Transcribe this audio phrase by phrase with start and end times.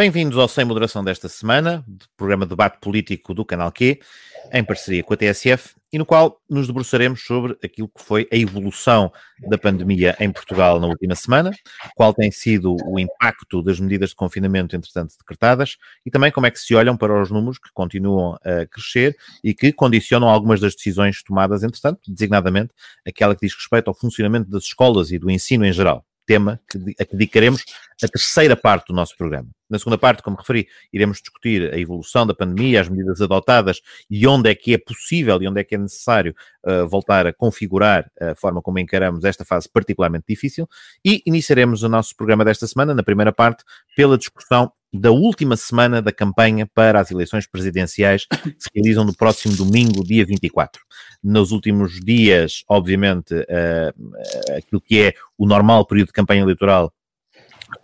[0.00, 1.84] Bem-vindos ao Sem Moderação desta semana,
[2.16, 4.00] programa de debate político do Canal Q,
[4.50, 8.34] em parceria com a TSF, e no qual nos debruçaremos sobre aquilo que foi a
[8.34, 9.12] evolução
[9.46, 11.50] da pandemia em Portugal na última semana,
[11.94, 15.76] qual tem sido o impacto das medidas de confinamento, entretanto, decretadas,
[16.06, 19.52] e também como é que se olham para os números que continuam a crescer e
[19.52, 22.72] que condicionam algumas das decisões tomadas, entretanto, designadamente
[23.06, 26.60] aquela que diz respeito ao funcionamento das escolas e do ensino em geral tema
[27.00, 27.64] a que dedicaremos
[28.00, 29.48] a terceira parte do nosso programa.
[29.68, 34.24] Na segunda parte, como referi, iremos discutir a evolução da pandemia, as medidas adotadas e
[34.28, 36.32] onde é que é possível e onde é que é necessário
[36.64, 40.68] uh, voltar a configurar a forma como encaramos esta fase particularmente difícil.
[41.04, 43.64] E iniciaremos o nosso programa desta semana, na primeira parte,
[43.96, 49.14] pela discussão da última semana da campanha para as eleições presidenciais que se realizam no
[49.14, 50.82] próximo domingo, dia 24.
[51.22, 56.92] Nos últimos dias, obviamente, uh, aquilo que é o normal período de campanha eleitoral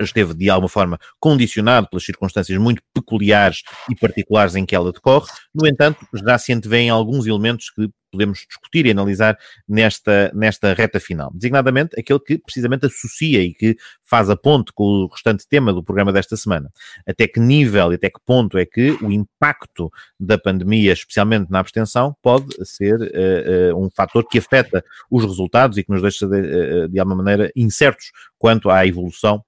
[0.00, 5.26] esteve de alguma forma condicionado pelas circunstâncias muito peculiares e particulares em que ela decorre.
[5.54, 10.98] No entanto, já se antevêem alguns elementos que podemos discutir e analisar nesta, nesta reta
[10.98, 11.30] final.
[11.34, 15.82] Designadamente, aquele que precisamente associa e que faz a ponte com o restante tema do
[15.82, 16.70] programa desta semana.
[17.06, 21.60] Até que nível e até que ponto é que o impacto da pandemia, especialmente na
[21.60, 26.26] abstenção, pode ser uh, uh, um fator que afeta os resultados e que nos deixa
[26.26, 29.44] de, uh, de alguma maneira incertos quanto à evolução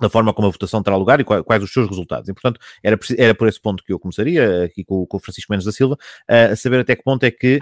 [0.00, 2.28] da forma como a votação terá lugar e quais os seus resultados.
[2.28, 5.52] E, portanto, era, era por esse ponto que eu começaria, aqui com, com o Francisco
[5.52, 5.96] Mendes da Silva,
[6.28, 7.60] a saber até que ponto é que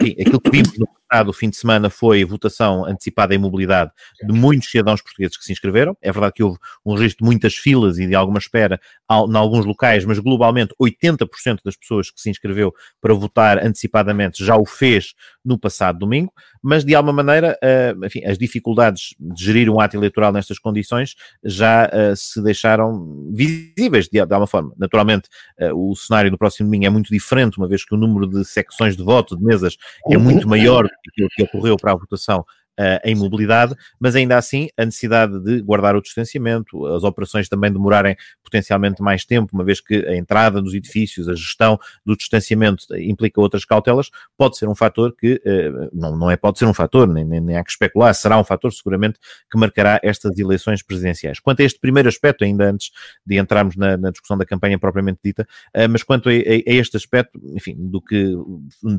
[0.00, 3.90] enfim, aquilo que vimos no passado fim de semana foi votação antecipada em mobilidade
[4.22, 5.96] de muitos cidadãos portugueses que se inscreveram.
[6.02, 9.64] É verdade que houve um registro de muitas filas e de alguma espera em alguns
[9.64, 15.14] locais, mas globalmente 80% das pessoas que se inscreveu para votar antecipadamente já o fez
[15.44, 17.56] no passado domingo, mas de alguma maneira,
[18.04, 24.08] enfim, as dificuldades de gerir um ato eleitoral nestas condições já uh, se deixaram visíveis
[24.08, 24.72] de, alguma forma.
[24.76, 25.28] Naturalmente,
[25.60, 28.44] uh, o cenário do próximo domingo é muito diferente, uma vez que o número de
[28.44, 29.76] secções de voto, de mesas,
[30.10, 32.44] é muito maior aquilo que ocorreu para a votação
[32.78, 37.72] uh, em mobilidade, mas ainda assim a necessidade de guardar o distanciamento, as operações também
[37.72, 42.84] demorarem potencialmente mais tempo, uma vez que a entrada nos edifícios, a gestão do distanciamento
[42.96, 46.74] implica outras cautelas, pode ser um fator que, uh, não, não é pode ser um
[46.74, 49.18] fator, nem, nem, nem há que especular, será um fator seguramente
[49.50, 51.40] que marcará estas eleições presidenciais.
[51.40, 52.90] Quanto a este primeiro aspecto, ainda antes
[53.24, 56.74] de entrarmos na, na discussão da campanha propriamente dita, uh, mas quanto a, a, a,
[56.74, 58.34] este aspecto, enfim, do que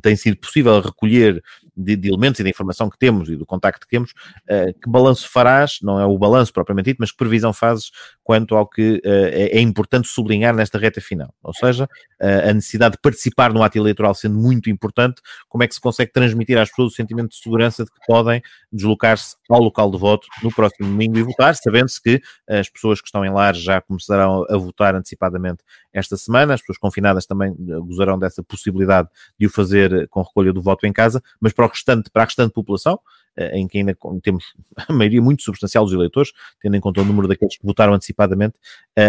[0.02, 1.44] tem sido possível recolher
[1.76, 4.74] de, de elementos e da informação que temos e do contato contacto que temos, uh,
[4.82, 7.92] que balanço farás, não é o balanço propriamente dito, mas que previsão fazes
[8.24, 11.34] quanto ao que uh, é, é, importante sublinhar nesta reta final?
[11.44, 15.68] Ou seja, uh, a necessidade de participar no ato eleitoral sendo muito importante, como é
[15.68, 18.42] que se consegue transmitir às pessoas o sentimento de segurança de que podem
[18.72, 23.08] deslocar-se ao local de voto no próximo domingo e votar, sabendo-se que as pessoas que
[23.08, 25.64] estão em lares já começarão a votar antecipadamente
[25.94, 29.08] esta semana, as pessoas confinadas também gozarão dessa possibilidade
[29.40, 32.26] de o fazer com recolha do voto em casa, mas para, o restante, para a
[32.26, 33.17] restante população, eh,
[33.54, 34.54] em que ainda temos
[34.88, 36.32] a maioria muito substancial dos eleitores,
[36.62, 38.58] tendo em conta o número daqueles que votaram antecipadamente,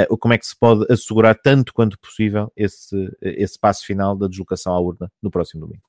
[0.08, 4.28] uh, como é que se pode assegurar tanto quanto possível esse, esse passo final da
[4.28, 5.82] deslocação à urna no próximo domingo?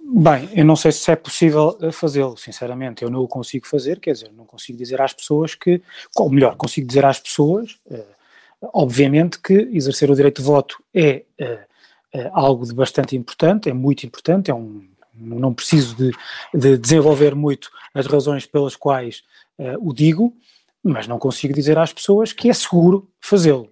[0.00, 3.02] Bem, eu não sei se é possível eh, fazê-lo, sinceramente.
[3.02, 5.82] Eu não o consigo fazer, quer dizer, não consigo dizer às pessoas que,
[6.16, 7.78] ou melhor, consigo dizer às pessoas,
[8.72, 11.24] obviamente, que exercer o direito de voto é
[12.32, 14.88] algo de bastante importante, é muito importante, é um
[15.20, 16.12] não preciso de,
[16.54, 19.22] de desenvolver muito as razões pelas quais
[19.58, 20.34] uh, o digo,
[20.82, 23.68] mas não consigo dizer às pessoas que é seguro fazê-lo.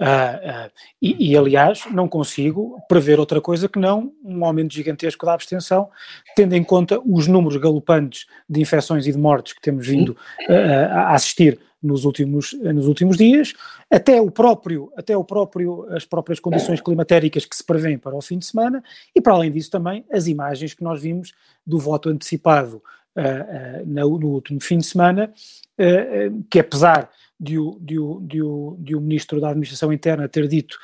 [0.00, 0.70] Uh, uh,
[1.00, 5.88] e, e, aliás, não consigo prever outra coisa que não um aumento gigantesco da abstenção,
[6.34, 10.92] tendo em conta os números galopantes de infecções e de mortes que temos vindo uh,
[10.92, 13.54] a assistir nos últimos, nos últimos dias,
[13.90, 18.20] até o próprio, até o próprio, as próprias condições climatéricas que se prevêem para o
[18.20, 18.82] fim de semana,
[19.14, 21.32] e para além disso também as imagens que nós vimos
[21.66, 22.82] do voto antecipado
[23.16, 25.32] uh, uh, no, no, último fim de semana,
[25.78, 30.26] uh, que apesar de o, de, o, de, o, de o Ministro da Administração Interna
[30.26, 30.78] ter dito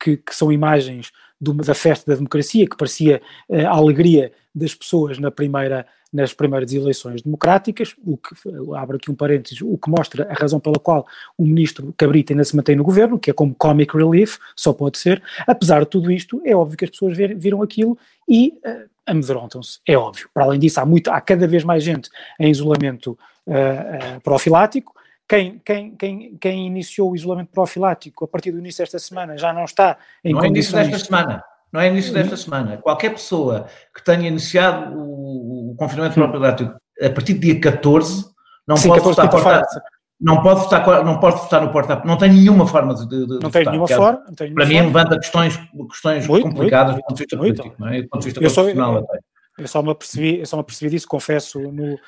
[0.00, 5.30] que, que, são imagens da festa da democracia, que parecia a alegria das pessoas na
[5.30, 8.34] primeira, nas primeiras eleições democráticas, o que,
[8.76, 11.06] abre aqui um parênteses, o que mostra a razão pela qual
[11.36, 14.98] o ministro Cabrita ainda se mantém no governo, que é como comic relief, só pode
[14.98, 15.22] ser.
[15.46, 17.98] Apesar de tudo isto, é óbvio que as pessoas ver, viram aquilo
[18.28, 20.28] e uh, amedrontam-se, é óbvio.
[20.32, 24.94] Para além disso, há, muito, há cada vez mais gente em isolamento uh, uh, profilático,
[25.28, 29.52] quem, quem, quem, quem iniciou o isolamento profilático a partir do início desta semana já
[29.52, 30.72] não está em não condições...
[30.72, 32.78] Não é início desta semana não é início desta semana.
[32.78, 38.24] Qualquer pessoa que tenha iniciado o, o confinamento profilático a partir do dia 14
[38.66, 39.82] não Sim, pode 14 estar porta,
[40.18, 43.50] não pode votar, não pode votar no porta Não tem nenhuma forma de, de Não
[43.50, 44.24] tem nenhuma forma.
[44.34, 47.82] Tem para mim, levanta questões, questões muito, complicadas muito, do ponto de vista muito, político,
[47.82, 48.02] não é?
[48.02, 49.18] do ponto de vista eu constitucional até.
[49.58, 51.98] Eu só me apercebi, eu só me apercebi disso, confesso, no,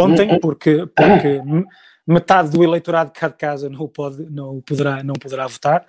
[0.00, 1.42] ontem, porque, porque
[2.06, 5.86] metade do eleitorado de cada casa não pode, não poderá, não poderá votar,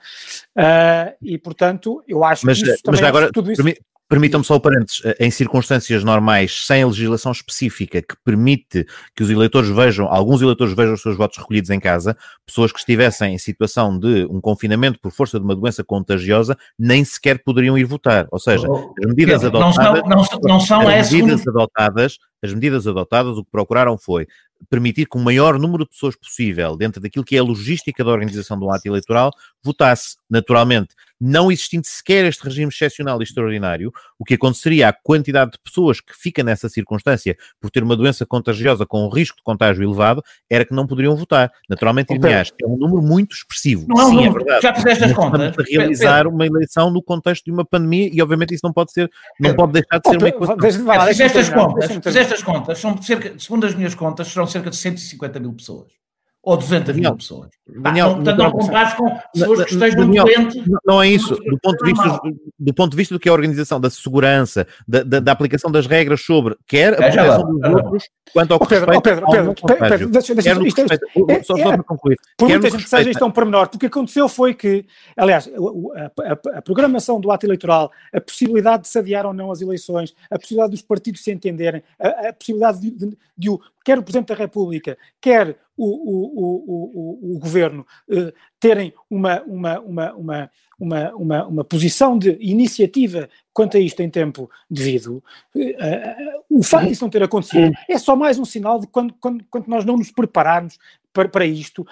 [0.57, 3.63] uh, e portanto eu acho mas, que isso mas agora, tudo isso...
[4.07, 8.85] Permitam-me só o parênteses, eh, em circunstâncias normais, sem legislação específica que permite
[9.15, 12.15] que os eleitores vejam, alguns eleitores vejam os seus votos recolhidos em casa,
[12.45, 17.03] pessoas que estivessem em situação de um confinamento por força de uma doença contagiosa, nem
[17.03, 18.27] sequer poderiam ir votar.
[18.31, 19.75] Ou seja, oh, as medidas adotadas.
[19.75, 24.27] Não, não, não são as medidas adotadas, as medidas adotadas, o que procuraram foi
[24.69, 28.11] permitir que o maior número de pessoas possível, dentro daquilo que é a logística da
[28.11, 29.31] organização do ato eleitoral,
[29.63, 30.17] votasse.
[30.29, 35.59] Naturalmente, não existindo sequer este regime excepcional e extraordinário, o que aconteceria à quantidade de
[35.59, 39.83] pessoas que fica nessa circunstância por ter uma doença contagiosa com um risco de contágio
[39.83, 41.51] elevado, era que não poderiam votar.
[41.69, 42.25] Naturalmente, okay.
[42.25, 43.85] aliás, é um número muito expressivo.
[43.88, 44.62] Não é um Sim, número, é verdade.
[44.62, 45.41] Já fizeste as contas.
[45.41, 46.29] Estamos a realizar Pedro.
[46.31, 49.09] uma eleição no contexto de uma pandemia e, obviamente, isso não pode ser,
[49.39, 50.57] não pode deixar de ser uma equação.
[50.59, 54.75] Fizeste as contas, fizeste as contas, são cerca, segundo as minhas contas, serão cerca de
[54.75, 56.04] 150 mil pessoas
[56.45, 57.50] ou 200 Daniel, mil pessoas.
[57.68, 60.63] Daniel, ah, portanto, não compares com pessoas que estejam Daniel, doentes.
[60.86, 61.36] Não é isso.
[61.36, 62.21] Do ponto, de vista,
[62.59, 65.71] do ponto de vista do que é a organização da segurança, da, da, da aplicação
[65.71, 69.89] das regras sobre quer a proteção dos outros, quanto ao que respeita Pedro, Pedro, Pedro,
[69.89, 72.18] Pedro, deixa, deixa, isto, é, só, só para concluir.
[72.38, 74.86] Por muita gente seja isto é um pormenor, porque o que aconteceu foi que,
[75.18, 79.51] aliás, a, a, a, programação do ato eleitoral, a possibilidade de se adiar ou não
[79.51, 83.57] as eleições, a possibilidade dos partidos se entenderem, a, a possibilidade de, de, de, de,
[83.83, 89.80] quer o Presidente da República, quer o, o, o, o, governo eh, terem uma, uma,
[89.80, 95.24] uma, uma, uma, uma, uma posição de iniciativa quanto a isto em tempo devido,
[95.56, 96.16] eh,
[96.50, 99.44] o facto de isso não ter acontecido é só mais um sinal de quando, quando,
[99.50, 100.77] quando nós não nos prepararmos
[101.12, 101.88] para, para isto,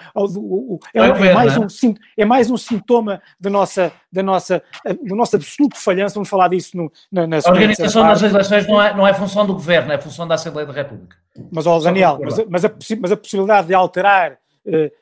[0.92, 4.62] é, é, mais um, é mais um sintoma da nossa, da nossa,
[5.02, 8.82] do nosso absoluto falhanço, vamos falar disso no, na, na A organização das eleições não
[8.82, 11.23] é, não é função do governo, é função da Assembleia da República.
[11.50, 14.92] Mas, ó, Daniel, mas, mas, a, mas a possibilidade de alterar eh,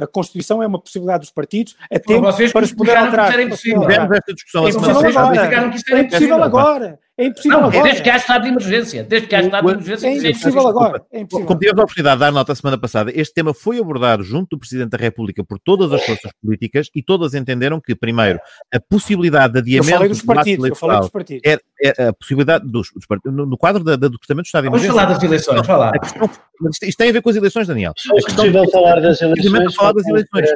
[0.00, 3.34] a Constituição é uma possibilidade dos partidos a tempo vocês para se poder alterar.
[3.34, 3.82] Que impossível.
[3.90, 5.74] esta discussão é impossível agora.
[5.90, 6.98] É impossível agora.
[7.18, 7.82] É impossível não, agora.
[7.82, 9.02] Desde que há estado de emergência.
[9.02, 10.06] Desde que há estado de emergência.
[10.06, 11.02] É impossível agora.
[11.10, 11.46] É impossível.
[11.46, 14.50] Como tivemos a oportunidade de dar nota a semana passada, este tema foi abordado junto
[14.50, 18.38] do Presidente da República por todas as forças políticas e todas entenderam que, primeiro,
[18.72, 19.90] a possibilidade de adiamento...
[19.90, 20.68] Eu falei dos partidos.
[20.68, 21.42] Eu falei dos partidos.
[21.44, 23.36] É, é a possibilidade dos, dos partidos.
[23.36, 24.92] No, no quadro da, da, do Departamento de Estado de Emergência...
[24.92, 25.66] Vamos falar das eleições.
[25.66, 25.98] Falar.
[25.98, 26.30] Questão,
[26.70, 27.94] isto tem a ver com as eleições, Daniel.
[28.08, 29.57] Fosse possível falar das eleições...
[29.76, 30.50] Falar das eleições.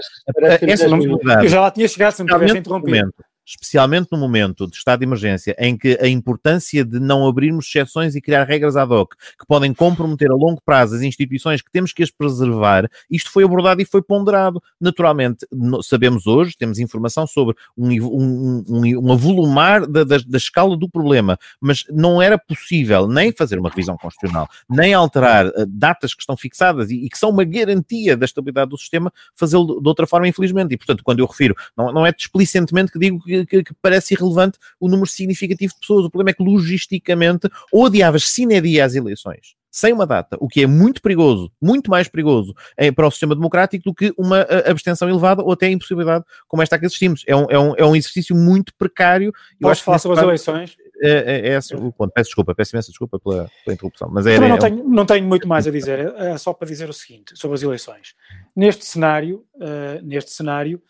[0.63, 0.99] Essa não
[1.43, 3.13] Eu já lá tinha chegado, se me tivesse interrompido
[3.47, 8.15] especialmente no momento de estado de emergência, em que a importância de não abrirmos exceções
[8.15, 11.93] e criar regras ad hoc que podem comprometer a longo prazo as instituições que temos
[11.93, 14.63] que as preservar, isto foi abordado e foi ponderado.
[14.81, 15.47] Naturalmente,
[15.83, 20.89] sabemos hoje, temos informação sobre um, um, um, um avolumar da, da, da, escala do
[20.89, 26.23] problema, mas não era possível nem fazer uma revisão constitucional, nem alterar uh, datas que
[26.23, 30.07] estão fixadas e, e, que são uma garantia da estabilidade do sistema, fazê-lo de outra
[30.07, 30.75] forma, infelizmente.
[30.75, 34.15] E, portanto, quando eu refiro, não, não é displicentemente que digo que que, que, parece
[34.15, 36.05] irrelevante o número significativo de pessoas.
[36.05, 40.49] O problema é que, logisticamente, ou adiavas sine dia as eleições, sem uma data, o
[40.49, 44.43] que é muito perigoso, muito mais perigoso é, para o sistema democrático do que uma
[44.67, 47.25] abstenção elevada ou até a impossibilidade como esta que assistimos.
[47.27, 49.33] É um, é um, é um exercício muito precário.
[49.61, 50.77] Posso falar sobre as eleições?
[51.03, 52.13] É, é, é esse o ponto.
[52.13, 54.11] Peço desculpa, peço imensa desculpa pela, pela interrupção.
[54.13, 56.93] Mas é, não, tenho, não tenho muito mais a dizer, é só para dizer o
[56.93, 58.15] seguinte sobre as eleições.
[58.55, 60.81] Neste cenário, uh, neste cenário,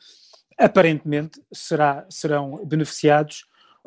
[0.58, 3.46] aparentemente será, serão beneficiados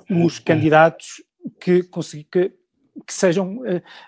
[0.10, 1.24] os candidatos
[1.60, 1.84] que,
[2.32, 2.54] que,
[3.06, 3.64] que sejam uh,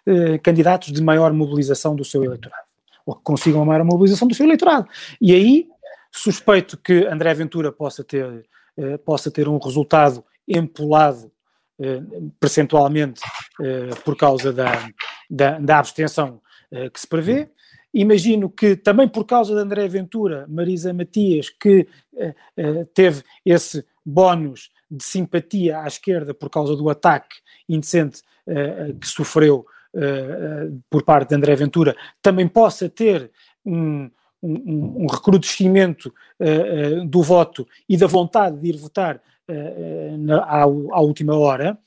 [0.07, 2.67] uh, candidatos de maior mobilização do seu eleitorado,
[3.05, 4.87] ou que consigam a maior mobilização do seu eleitorado.
[5.21, 5.67] E aí
[6.11, 8.25] suspeito que André Ventura possa ter,
[8.77, 11.31] uh, possa ter um resultado empolado
[12.39, 13.21] percentualmente
[14.03, 14.89] por causa da,
[15.29, 16.41] da, da abstenção
[16.91, 17.51] que se prevê,
[17.93, 22.29] Imagino que também por causa de André Ventura, Marisa Matias, que uh,
[22.61, 29.07] uh, teve esse bónus de simpatia à esquerda por causa do ataque indecente uh, que
[29.07, 29.65] sofreu
[30.91, 33.31] por parte de André Ventura, também possa ter
[33.65, 34.11] um,
[34.43, 36.13] um, um recrudescimento
[37.07, 39.19] do voto e da vontade de ir votar
[40.19, 41.79] na, à, à, última hora.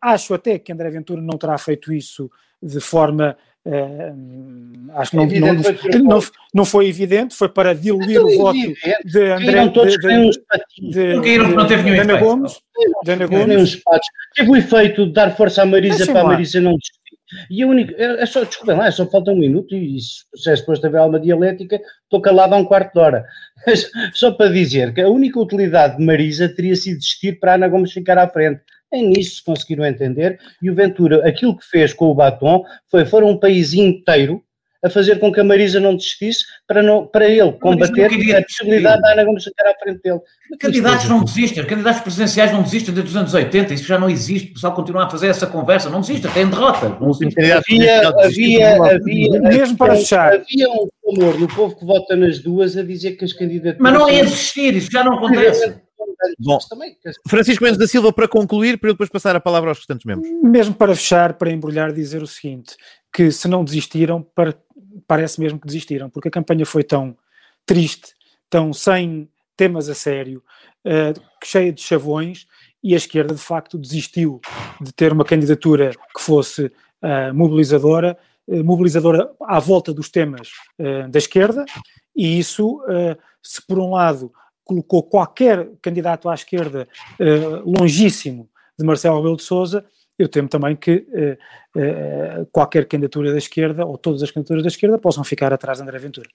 [0.00, 2.30] acho até que André Ventura não terá feito isso
[2.62, 5.54] de forma Uh, acho que não, não,
[6.04, 6.20] não,
[6.52, 8.58] não, foi evidente, foi para diluir o voto
[9.04, 12.52] de André de, de, de, de, não teve nenhum Ana Gomes.
[13.02, 13.80] De Ana Gomes.
[14.34, 17.04] Teve o efeito de dar força à Marisa para a Marisa não desistir.
[17.50, 20.50] E a única, é, é só, desculpem lá, é só falta um minuto e se
[20.50, 23.24] é suposto haver alma dialética, estou calado há um quarto de hora.
[24.12, 27.68] só para dizer que a única utilidade de Marisa teria sido desistir para a Ana
[27.68, 28.60] Gomes ficar à frente.
[28.94, 30.38] É nisso que conseguiram entender.
[30.62, 34.40] E o Ventura, aquilo que fez com o batom foi, foram um país inteiro
[34.84, 38.04] a fazer com que a Marisa não desistisse para, não, para ele combater
[38.36, 40.20] a possibilidade da Ana Gomes ficar à frente dele.
[40.60, 44.50] Candidatos não desistem, candidatos presidenciais não desistem desde os anos 80, isso já não existe,
[44.50, 46.90] o pessoal continua a fazer essa conversa, não desistem, tem derrota.
[47.00, 47.58] Não havia,
[48.08, 50.34] havia, havia, mesmo para fechar.
[50.34, 53.80] Havia um amor no povo que vota nas duas a dizer que as candidaturas.
[53.80, 55.82] Mas não é desistir, isso já não acontece.
[56.38, 56.58] Bom,
[57.28, 60.28] Francisco Mendes da Silva, para concluir, para eu depois passar a palavra aos restantes membros.
[60.42, 62.76] Mesmo para fechar, para embrulhar, dizer o seguinte:
[63.12, 64.54] que se não desistiram, para
[65.06, 67.16] parece mesmo que desistiram, porque a campanha foi tão
[67.66, 68.14] triste,
[68.48, 70.42] tão sem temas a sério,
[70.84, 72.46] uh, cheia de chavões,
[72.82, 74.40] e a esquerda de facto desistiu
[74.80, 80.48] de ter uma candidatura que fosse uh, mobilizadora, uh, mobilizadora à volta dos temas
[81.10, 81.64] da esquerda,
[82.14, 82.80] e isso,
[83.42, 84.32] se por um lado
[84.64, 86.88] colocou qualquer candidato à esquerda
[87.64, 89.84] longíssimo de Marcelo Rebelo de Sousa,
[90.18, 91.38] eu temo também que eh,
[91.76, 95.82] eh, qualquer candidatura da esquerda, ou todas as candidaturas da esquerda, possam ficar atrás de
[95.82, 96.28] André Ventura.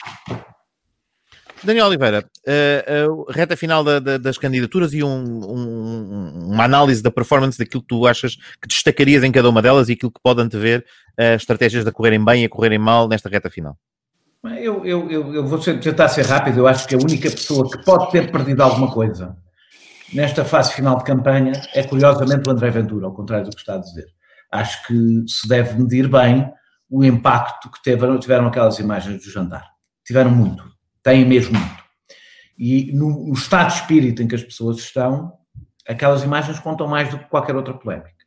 [1.62, 7.04] Daniel Oliveira, uh, uh, reta final da, da, das candidaturas e um, um, uma análise
[7.04, 10.22] da performance daquilo que tu achas que destacarias em cada uma delas e aquilo que
[10.24, 10.86] pode antever
[11.20, 13.78] uh, estratégias a correrem bem e a correrem mal nesta reta final.
[14.44, 17.84] Eu, eu, eu, eu vou tentar ser rápido, eu acho que a única pessoa que
[17.84, 19.36] pode ter perdido alguma coisa
[20.14, 23.76] nesta fase final de campanha é curiosamente o André Ventura, ao contrário do que está
[23.76, 24.08] a dizer.
[24.52, 26.50] Acho que se deve medir bem
[26.90, 29.66] o impacto que tiveram, tiveram aquelas imagens do jantar.
[30.06, 30.64] Tiveram muito,
[31.04, 31.84] têm mesmo muito.
[32.58, 35.34] E no, no estado de espírito em que as pessoas estão,
[35.88, 38.19] aquelas imagens contam mais do que qualquer outra polémica.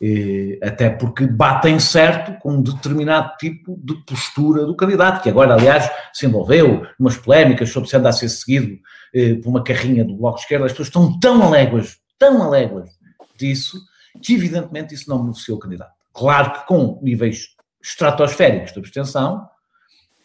[0.00, 5.54] E, até porque batem certo com um determinado tipo de postura do candidato, que agora,
[5.54, 8.78] aliás, se envolveu umas polémicas sobre se anda a ser seguido
[9.12, 12.90] eh, por uma carrinha do Bloco de Esquerda, as pessoas estão tão aléguas, tão aléguas
[13.36, 13.78] disso,
[14.22, 15.92] que evidentemente isso não beneficiou o candidato.
[16.12, 19.48] Claro que com níveis estratosféricos de abstenção,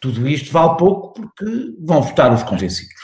[0.00, 2.94] tudo isto vale pouco porque vão votar os convencidos.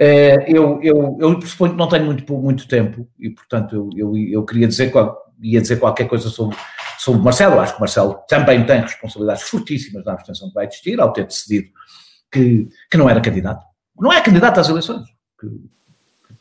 [0.00, 4.16] Eh, eu, eu, eu pressuponho que não tenho muito, muito tempo e, portanto, eu, eu,
[4.16, 4.90] eu queria dizer,
[5.40, 6.56] ia dizer qualquer coisa sobre,
[6.98, 7.60] sobre Marcelo.
[7.60, 11.68] Acho que Marcelo também tem responsabilidades fortíssimas na abstenção que vai existir, ao ter decidido
[12.30, 13.64] que, que não era candidato.
[13.98, 15.04] Não é candidato às eleições
[15.38, 15.48] que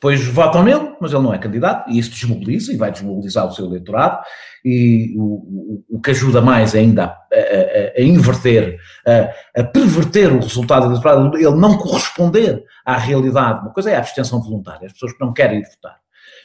[0.02, 3.52] depois votam nele, mas ele não é candidato, e isso desmobiliza e vai desmobilizar o
[3.52, 4.24] seu eleitorado,
[4.66, 10.34] e o, o, o que ajuda mais ainda a, a, a inverter, a, a, perverter
[10.34, 13.62] o resultado eleitoral, ele não corresponder à realidade.
[13.62, 16.01] Uma coisa é a abstenção voluntária, as pessoas que não querem votar.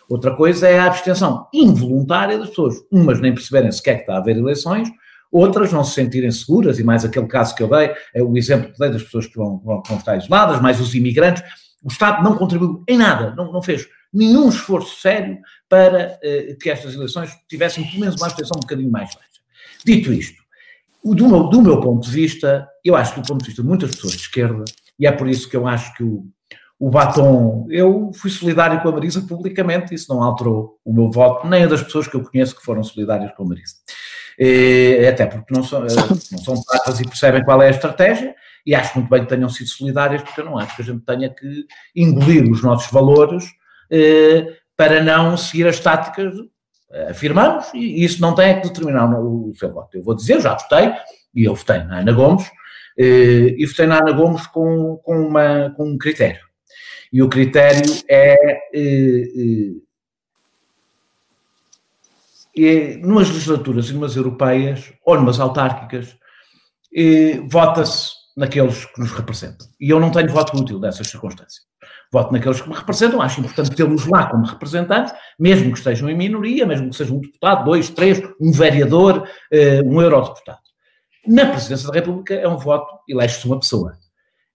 [0.09, 4.19] Outra coisa é a abstenção involuntária das pessoas, umas nem perceberem sequer que está a
[4.19, 4.89] haver eleições,
[5.31, 8.73] outras não se sentirem seguras, e mais aquele caso que eu dei, é o exemplo
[8.73, 11.43] que dei das pessoas que vão, vão, estar isoladas, mais os imigrantes,
[11.83, 16.71] o Estado não contribuiu em nada, não, não fez nenhum esforço sério para uh, que
[16.71, 19.29] estas eleições tivessem pelo menos uma abstenção um bocadinho mais baixa.
[19.85, 20.43] Dito isto,
[21.05, 23.69] do meu, do meu ponto de vista, eu acho que do ponto de vista de
[23.69, 24.65] muitas pessoas de esquerda,
[24.99, 26.27] e é por isso que eu acho que o,
[26.79, 31.47] o batom, eu fui solidário com a Marisa publicamente, isso não alterou o meu voto,
[31.47, 33.77] nem a das pessoas que eu conheço que foram solidárias com a Marisa.
[34.39, 35.95] E, até porque não são, eh,
[36.33, 38.35] não são pratas e percebem qual é a estratégia,
[38.67, 41.01] e acho muito bem que tenham sido solidárias, porque eu não acho que a gente
[41.05, 43.45] tenha que engolir os nossos valores
[43.91, 46.35] eh, para não seguir as táticas.
[47.11, 49.97] Afirmamos, e isso não tem que determinar o, seu voto.
[49.97, 50.93] Eu vou dizer, já votei,
[51.35, 52.45] e eu votei na Ana Gomes,
[52.99, 56.46] eh, e votei na Ana Gomes com, com, uma, com um critério.
[57.17, 58.37] E o critério é,
[58.75, 59.23] é,
[62.59, 66.15] é numas legislaturas, numas europeias ou numas autárquicas,
[67.49, 69.67] vota-se naqueles que nos representam.
[69.81, 71.65] E eu não tenho voto útil nessas circunstâncias.
[72.13, 76.15] Voto naqueles que me representam, acho importante tê-los lá como representantes, mesmo que estejam em
[76.15, 79.27] minoria, mesmo que seja um deputado, dois, três, um vereador,
[79.87, 80.61] um eurodeputado.
[81.27, 83.97] Na presidência da República é um voto, elege-se uma pessoa.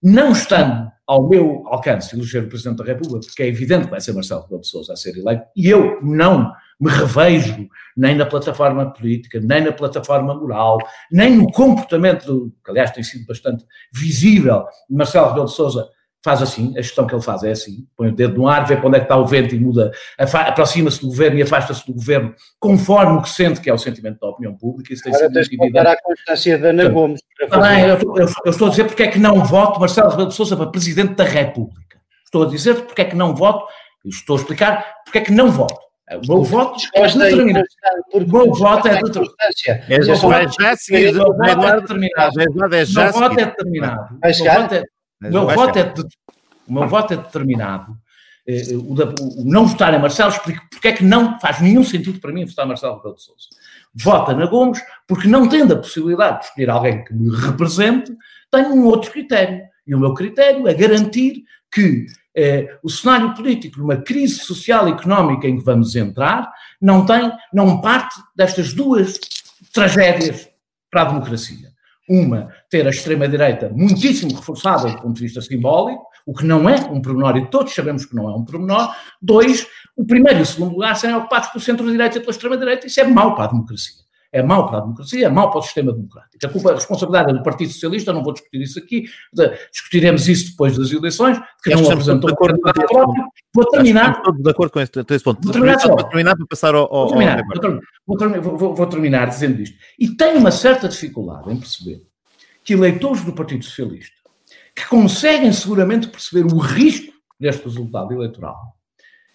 [0.02, 4.00] Não estando ao meu alcance eleger o Presidente da República, porque é evidente que vai
[4.00, 8.26] ser Marcelo Rebelo de Sousa a ser eleito, e eu não me revejo nem na
[8.26, 10.78] plataforma política, nem na plataforma moral,
[11.10, 15.88] nem no comportamento, que aliás tem sido bastante visível, Marcelo Rebelo de Sousa
[16.22, 18.76] faz assim, a gestão que ele faz é assim, põe o dedo no ar, vê
[18.76, 21.92] para onde é que está o vento e muda, aproxima-se do governo e afasta-se do
[21.92, 24.92] governo, conforme o que sente que é o sentimento da opinião pública.
[24.92, 27.20] Isso tem Agora tens que voltar à constância da Ana Gomes.
[27.50, 30.34] Também, eu, eu, eu, estou a dizer porque é que não voto Marcelo Rebelo de
[30.34, 31.98] Sousa para Presidente da República.
[32.24, 33.66] Estou a dizer porque é que não voto,
[34.04, 35.80] estou a explicar porque é que não voto
[36.24, 37.66] O meu voto é determinado.
[38.12, 39.34] O meu voto é determinado.
[39.88, 41.16] É já, já, já seguir.
[41.20, 44.18] O meu voto é determinado.
[45.28, 46.08] O meu voto é determinado.
[46.66, 47.96] O meu voto é determinado.
[48.88, 52.18] O, da, o, não votar em Marcelo, explico porque é que não faz nenhum sentido
[52.18, 53.48] para mim votar Marcelo Rebelo de Sousa.
[53.94, 58.12] Vota na Gomes porque não tendo a possibilidade de escolher alguém que me represente,
[58.50, 59.62] tenho um outro critério.
[59.86, 64.92] E o meu critério é garantir que eh, o cenário político, numa crise social e
[64.92, 66.50] económica em que vamos entrar,
[66.80, 69.18] não tem, não parte destas duas
[69.72, 70.48] tragédias
[70.90, 71.71] para a democracia.
[72.08, 76.76] Uma, ter a extrema-direita muitíssimo reforçada do ponto de vista simbólico, o que não é
[76.90, 78.94] um pormenor, e todos sabemos que não é um pormenor.
[79.20, 79.66] Dois,
[79.96, 82.86] o primeiro e o segundo lugar serem ocupados pelo centro-direita e pela extrema-direita.
[82.86, 84.01] Isso é mau para a democracia
[84.32, 86.38] é mau para a democracia, é mau para o sistema democrático.
[86.44, 89.04] A, culpa, a responsabilidade é do Partido Socialista, não vou discutir isso aqui,
[89.70, 93.24] discutiremos isso depois das eleições, que não apresentou acordo candidato próprio.
[93.54, 94.16] Vou terminar.
[94.16, 94.90] Estou de acordo com esse,
[95.22, 95.42] ponto.
[95.42, 96.88] Vou terminar, para terminar, para passar ao.
[96.88, 97.42] Vou terminar,
[98.06, 99.76] vou, terminar, vou, vou terminar dizendo isto.
[99.98, 102.00] E tenho uma certa dificuldade em perceber
[102.64, 104.16] que eleitores do Partido Socialista,
[104.74, 108.56] que conseguem seguramente perceber o risco deste resultado eleitoral,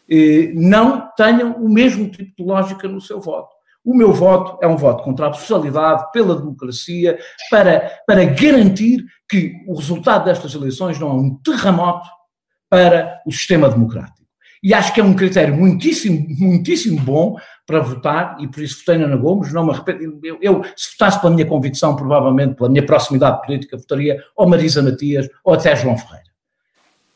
[0.09, 3.56] eh, não tenham o mesmo tipo de lógica no seu voto.
[3.87, 7.17] O meu voto é um voto contra a socialidade, pela democracia,
[7.49, 12.05] para, para garantir que o resultado destas eleições não é um terremoto
[12.69, 14.27] para o sistema democrático.
[14.61, 18.97] E acho que é um critério muitíssimo, muitíssimo bom para votar, e por isso votei
[18.97, 20.19] na Ana Gomes, não me arrependo.
[20.21, 24.83] Eu, eu, se votasse pela minha convicção, provavelmente pela minha proximidade política, votaria ou Marisa
[24.83, 26.27] Matias ou até João Ferreira.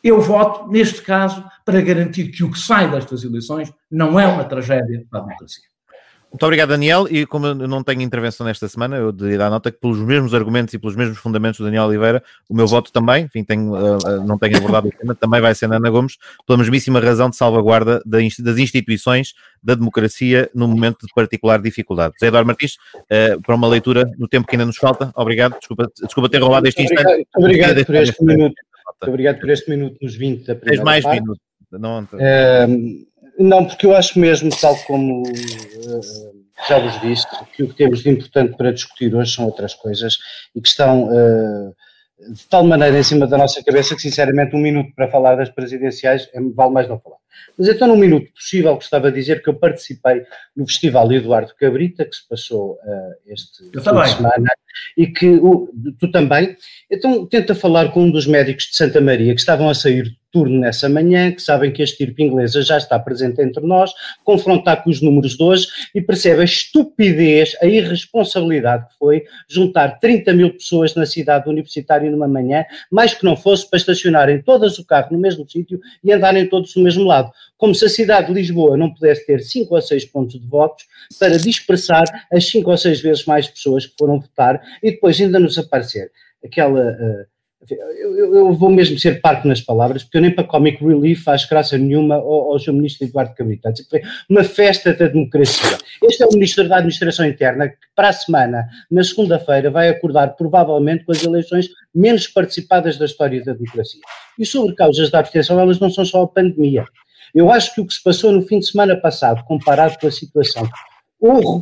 [0.01, 4.45] Eu voto, neste caso, para garantir que o que sai destas eleições não é uma
[4.45, 5.70] tragédia para a democracia.
[6.31, 7.07] Muito obrigado, Daniel.
[7.09, 10.33] E como eu não tenho intervenção nesta semana, eu de dar nota que pelos mesmos
[10.33, 14.25] argumentos e pelos mesmos fundamentos do Daniel Oliveira, o meu voto também, enfim, tenho, uh,
[14.25, 17.35] não tenho abordado o tema, também vai ser na Ana Gomes, pela mesmíssima razão de
[17.35, 22.15] salvaguarda das instituições da democracia no momento de particular dificuldade.
[22.21, 25.59] Eduardo Martins, uh, para uma leitura no tempo que ainda nos falta, obrigado.
[25.59, 27.27] Desculpa, desculpa ter roubado este instante.
[27.35, 28.55] Obrigado, obrigado por este minuto.
[29.05, 31.41] Obrigado por este minuto nos 20 da primeira Tens mais minutos.
[31.71, 37.69] Não, uh, não, porque eu acho mesmo, tal como uh, já vos disse, que o
[37.69, 40.17] que temos de importante para discutir hoje são outras coisas
[40.55, 41.75] e que estão uh,
[42.29, 45.49] de tal maneira em cima da nossa cabeça que, sinceramente, um minuto para falar das
[45.49, 47.17] presidenciais é, vale mais não falar.
[47.57, 50.23] Mas então, num minuto possível, gostava de dizer que eu participei
[50.55, 54.03] no Festival Eduardo Cabrita, que se passou uh, este eu fim também.
[54.03, 54.49] de semana,
[54.97, 56.55] e que uh, tu também.
[56.89, 60.59] Então, tenta falar com um dos médicos de Santa Maria que estavam a sair turno
[60.59, 63.91] nessa manhã, que sabem que a estirpe inglesa já está presente entre nós,
[64.23, 69.99] confrontar com os números de hoje e percebe a estupidez, a irresponsabilidade que foi juntar
[69.99, 74.79] 30 mil pessoas na cidade universitária numa manhã, mais que não fosse para estacionarem todas
[74.79, 77.31] o carro no mesmo sítio e andarem todos do mesmo lado.
[77.57, 80.85] Como se a cidade de Lisboa não pudesse ter 5 ou 6 pontos de votos
[81.19, 85.39] para dispersar as 5 ou 6 vezes mais pessoas que foram votar e depois ainda
[85.39, 86.11] nos aparecer
[86.43, 86.81] aquela.
[86.81, 91.23] Uh, eu, eu, vou mesmo ser parco nas palavras, porque eu nem para Comic Relief
[91.23, 93.71] faz graça nenhuma ao, ao seu ministro Eduardo Cabrita.
[93.89, 95.77] Foi uma festa da democracia.
[96.03, 100.35] Este é o ministro da Administração Interna que, para a semana, na segunda-feira, vai acordar
[100.35, 104.01] provavelmente com as eleições menos participadas da história da democracia.
[104.39, 106.85] E sobre causas da abstenção, elas não são só a pandemia.
[107.33, 110.11] Eu acho que o que se passou no fim de semana passado, comparado com a
[110.11, 110.67] situação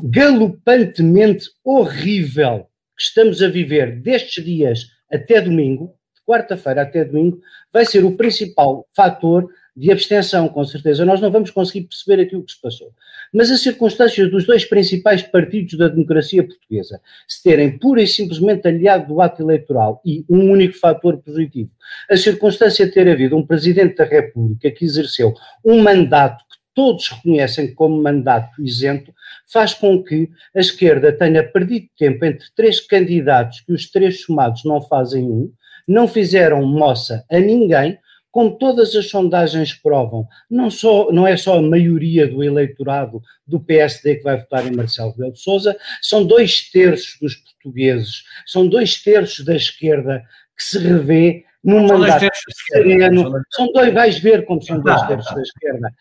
[0.04, 7.40] galopantemente horrível que estamos a viver destes dias até domingo, de quarta-feira até domingo,
[7.72, 11.06] vai ser o principal fator de abstenção, com certeza.
[11.06, 12.92] Nós não vamos conseguir perceber aquilo que se passou.
[13.34, 18.68] Mas as circunstâncias dos dois principais partidos da democracia portuguesa se terem pura e simplesmente
[18.68, 21.72] aliado do ato eleitoral e um único fator positivo,
[22.10, 27.10] a circunstância de ter havido um Presidente da República que exerceu um mandato que todos
[27.10, 29.14] reconhecem como mandato isento,
[29.52, 34.64] faz com que a esquerda tenha perdido tempo entre três candidatos que os três somados
[34.64, 35.52] não fazem um,
[35.86, 38.00] não fizeram moça a ninguém,
[38.32, 43.60] como todas as sondagens provam, não, só, não é só a maioria do eleitorado do
[43.60, 48.66] PSD que vai votar em Marcelo Rebelo de Sousa, são dois terços dos portugueses, são
[48.66, 50.24] dois terços da esquerda
[50.56, 52.28] que se revê num são mandato
[52.72, 53.32] sereno.
[53.52, 55.92] São dois, vais ver como são dois terços da esquerda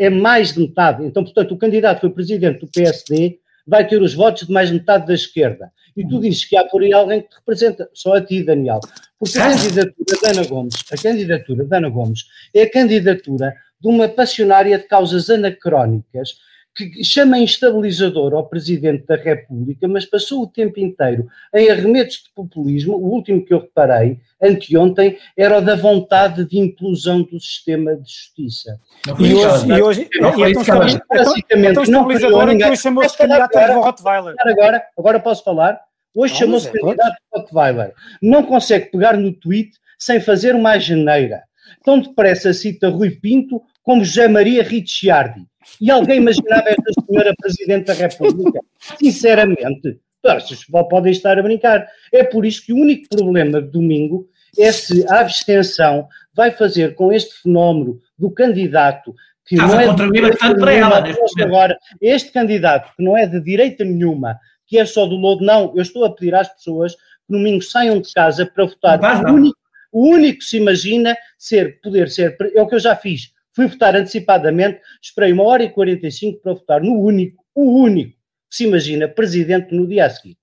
[0.00, 1.04] é mais de metade.
[1.04, 4.68] Então, portanto, o candidato que foi presidente do PSD vai ter os votos de mais
[4.68, 5.70] de metade da esquerda.
[5.94, 8.80] E tu dizes que há por aí alguém que te representa, só a ti, Daniel.
[9.18, 13.88] Porque a candidatura da Ana Gomes, a candidatura da Ana Gomes é a candidatura de
[13.88, 16.36] uma passionária de causas anacrónicas
[16.74, 22.30] que chama instabilizador ao Presidente da República, mas passou o tempo inteiro em arremedos de
[22.34, 22.94] populismo.
[22.94, 28.08] O último que eu reparei, anteontem, era o da vontade de implosão do sistema de
[28.08, 28.78] justiça.
[29.18, 33.18] E hoje, e hoje não, e é tão, basicamente, então, não estabilizador que hoje chamou-se
[33.18, 34.34] candidato a Rottweiler.
[34.38, 35.80] Agora, agora posso falar?
[36.14, 37.94] Hoje chamou-se é, candidato a Rottweiler.
[38.22, 41.42] Não consegue pegar no tweet sem fazer uma geneira.
[41.84, 45.49] Tão depressa cita Rui Pinto como José Maria Ricciardi.
[45.80, 48.60] E alguém imaginava esta senhora Presidente da República?
[48.98, 51.86] Sinceramente, vocês podem estar a brincar.
[52.12, 56.94] É por isso que o único problema de domingo é se a abstenção vai fazer
[56.94, 59.14] com este fenómeno do candidato
[59.46, 61.04] que Estás não é contribuir bastante para ela.
[61.42, 65.72] Agora, este candidato que não é de direita nenhuma, que é só do lodo, não,
[65.74, 69.00] eu estou a pedir às pessoas que domingo saiam de casa para votar.
[69.00, 69.58] Não, o, único,
[69.92, 73.66] o único que se imagina ser, poder ser, é o que eu já fiz, Fui
[73.66, 78.16] votar antecipadamente, esperei uma hora e 45 para votar no único, o único,
[78.48, 80.36] que se imagina, presidente no dia a seguir.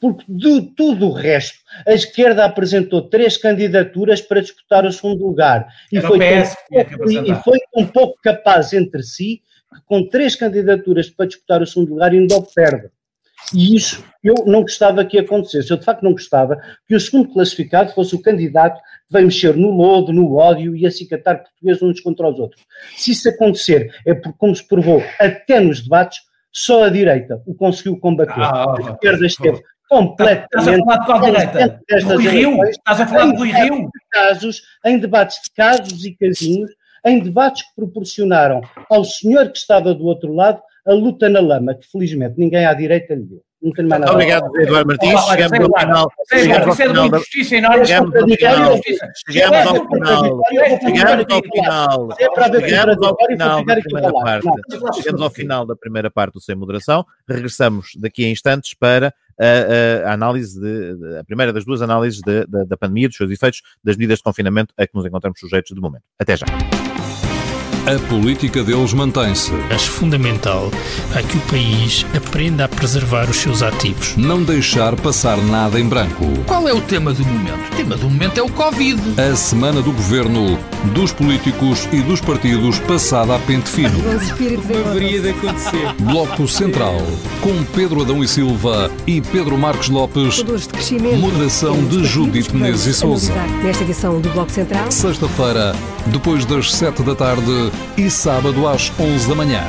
[0.00, 5.66] Porque de tudo o resto, a esquerda apresentou três candidaturas para disputar o segundo lugar.
[5.90, 9.42] E foi, pouco, e foi um pouco capaz entre si
[9.74, 12.90] que com três candidaturas para disputar o segundo lugar ainda o perde.
[13.54, 15.70] E isso eu não gostava que acontecesse.
[15.70, 19.56] Eu, de facto, não gostava que o segundo classificado fosse o candidato que veio mexer
[19.56, 22.62] no lodo, no ódio e acicatar portugueses uns contra os outros.
[22.96, 26.20] Se isso acontecer, é porque, como se provou até nos debates,
[26.50, 28.40] só a direita o conseguiu combater.
[28.40, 30.80] Ah, a esquerda esteve completamente.
[30.80, 31.82] Estás a falar de direita?
[32.14, 32.64] Rui Rio?
[32.64, 33.90] Estás a falar de Rui Rio?
[34.10, 36.70] Casos, em debates de casos e casinhos,
[37.04, 41.74] em debates que proporcionaram ao senhor que estava do outro lado a luta na lama,
[41.74, 43.42] que felizmente ninguém à direita lhe deu.
[43.62, 45.20] Não tenho mais nada Obrigado, Eduardo Martins.
[45.24, 46.12] Chegamos ao final.
[46.28, 47.10] Chegamos ao final.
[47.10, 47.20] Da...
[47.20, 48.80] Chegamos ao final.
[49.30, 50.46] Chegamos ao final.
[50.84, 52.08] Chegamos ao final.
[52.54, 54.48] Chegamos ao final da primeira parte.
[54.94, 57.04] Chegamos ao final da primeira parte do Sem Moderação.
[57.28, 62.20] Regressamos daqui a instantes para a, a, análise de, de, a primeira das duas análises
[62.20, 65.40] de, de, da pandemia, dos seus efeitos, das medidas de confinamento a que nos encontramos
[65.40, 66.04] sujeitos de momento.
[66.18, 66.46] Até já.
[67.86, 69.52] A política deles mantém-se.
[69.70, 70.72] Acho fundamental
[71.14, 74.16] é que o país aprenda a preservar os seus ativos.
[74.16, 76.26] Não deixar passar nada em branco.
[76.48, 77.72] Qual é o tema do momento?
[77.72, 79.00] O tema do momento é o Covid.
[79.20, 84.02] A semana do governo, dos políticos e dos partidos passada a pente fino.
[84.66, 85.94] Deveria de acontecer.
[86.00, 87.00] Bloco Central,
[87.40, 90.44] com Pedro Adão e Silva e Pedro Marcos Lopes.
[91.20, 93.32] Moderação de Judite Menezes e Souza.
[93.62, 94.90] Nesta edição do Bloco Central.
[94.90, 95.72] Sexta-feira,
[96.06, 99.62] depois das sete da tarde e sábado às 11 da manhã.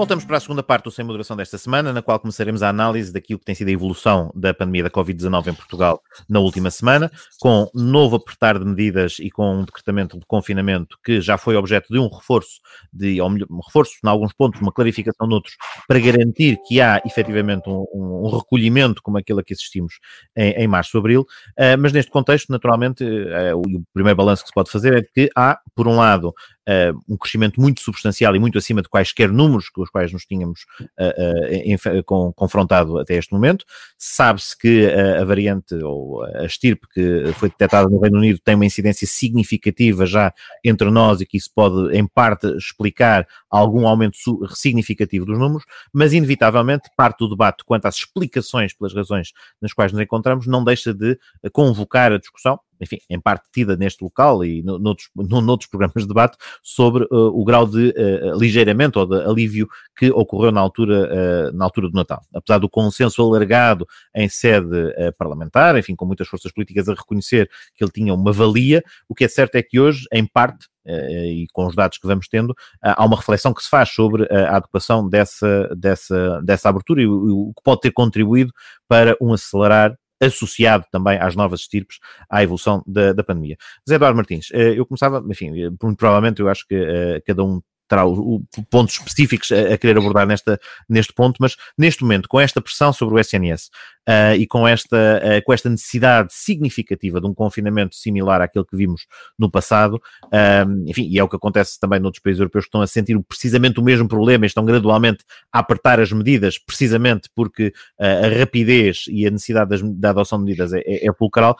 [0.00, 3.12] Voltamos para a segunda parte do Sem Moderação desta semana, na qual começaremos a análise
[3.12, 7.12] daquilo que tem sido a evolução da pandemia da Covid-19 em Portugal na última semana,
[7.38, 11.92] com novo apertar de medidas e com um decretamento de confinamento que já foi objeto
[11.92, 12.60] de um reforço,
[12.92, 17.00] de, ou melhor, um reforço em alguns pontos, uma clarificação noutros, para garantir que há
[17.04, 19.94] efetivamente um, um, recolhimento como aquele a que assistimos
[20.36, 24.48] em, em março, abril, uh, mas neste contexto, naturalmente, uh, o, o primeiro balanço que
[24.48, 26.34] se pode fazer é que há, por um lado,
[26.70, 30.24] uh, um crescimento muito substancial e muito acima de quaisquer números com os quais nos
[30.24, 30.60] tínhamos
[30.98, 33.64] uh, uh, com, confrontado até este momento.
[33.98, 38.66] Sabe-se que a variante ou a estirpe que foi detectada no Reino Unido tem uma
[38.66, 40.32] incidência significativa já
[40.64, 44.16] entre nós e que isso pode, em parte, explicar algum aumento
[44.48, 49.92] significativo dos números, mas inevitavelmente parte do debate quanto às explicações pelas razões nas quais
[49.92, 51.18] nos encontramos não deixa de
[51.52, 56.02] convocar a discussão enfim, em parte tida neste local e no, noutros, no, noutros programas
[56.02, 60.60] de debate, sobre uh, o grau de uh, ligeiramente ou de alívio que ocorreu na
[60.60, 62.22] altura, uh, na altura do Natal.
[62.34, 64.70] Apesar do consenso alargado em sede
[65.18, 69.24] parlamentar, enfim, com muitas forças políticas a reconhecer que ele tinha uma valia, o que
[69.24, 73.04] é certo é que hoje, em parte, e com os dados que vamos tendo, há
[73.04, 77.62] uma reflexão que se faz sobre a adequação dessa, dessa, dessa abertura e o que
[77.62, 78.52] pode ter contribuído
[78.88, 81.98] para um acelerar associado também às novas estirpes,
[82.28, 83.56] à evolução da, da pandemia.
[83.88, 88.06] Zé Eduardo Martins, eh, eu começava, enfim, eh, provavelmente eu acho que cada um terá
[88.06, 92.38] o, o, pontos específicos a, a, querer abordar nesta, neste ponto, mas neste momento, com
[92.38, 93.66] esta pressão sobre o SNS
[94.08, 98.76] uh, e com esta, uh, com esta necessidade significativa de um confinamento similar àquele que
[98.76, 99.94] vimos no passado,
[100.26, 103.20] uh, enfim, e é o que acontece também noutros países europeus que estão a sentir
[103.28, 109.04] precisamente o mesmo problema e estão gradualmente a apertar as medidas, precisamente porque a rapidez
[109.08, 111.56] e a necessidade das, da adoção de medidas é, é, é fulcral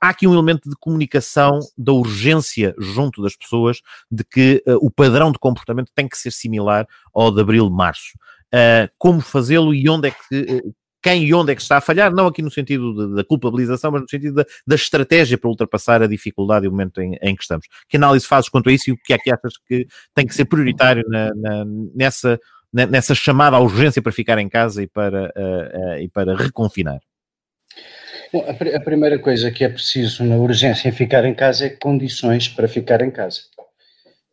[0.00, 3.80] há aqui um elemento de comunicação da urgência junto das pessoas
[4.10, 8.18] de que uh, o padrão de comportamento tem que ser similar ao de abril-março.
[8.54, 11.80] Uh, como fazê-lo e onde é que uh, quem e onde é que está a
[11.80, 16.02] falhar, não aqui no sentido da culpabilização, mas no sentido da, da, estratégia para ultrapassar
[16.02, 17.66] a dificuldade e o momento em, em, que estamos.
[17.88, 20.34] Que análise fazes quanto a isso e o que é que achas que tem que
[20.34, 22.40] ser prioritário na, na, nessa,
[22.72, 25.32] nessa chamada à urgência para ficar em casa e para,
[26.00, 26.98] e para reconfinar?
[28.32, 31.70] Bom, a, a, primeira coisa que é preciso na urgência em ficar em casa é
[31.70, 33.40] condições para ficar em casa.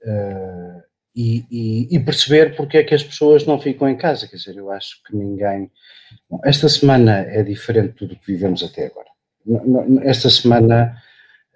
[0.03, 0.83] Uh,
[1.15, 4.27] e, e, e, perceber porque é que as pessoas não ficam em casa.
[4.27, 5.71] Quer dizer, eu acho que ninguém.
[6.29, 9.07] Bom, esta semana é diferente de tudo que vivemos até agora.
[10.03, 11.01] Esta semana,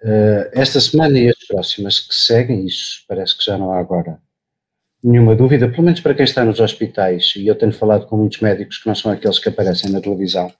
[0.02, 4.18] uh, esta semana e as próximas que seguem, isso parece que já não há agora
[5.02, 8.40] nenhuma dúvida, pelo menos para quem está nos hospitais, e eu tenho falado com muitos
[8.40, 10.52] médicos que não são aqueles que aparecem na televisão.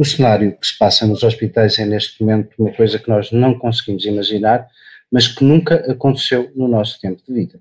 [0.00, 3.58] O cenário que se passa nos hospitais é neste momento uma coisa que nós não
[3.58, 4.66] conseguimos imaginar,
[5.12, 7.60] mas que nunca aconteceu no nosso tempo de vida.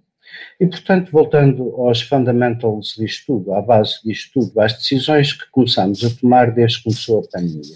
[0.58, 6.02] E, portanto, voltando aos fundamentals disto tudo, à base disto tudo, às decisões que começamos
[6.02, 7.76] a tomar desde que começou a pandemia.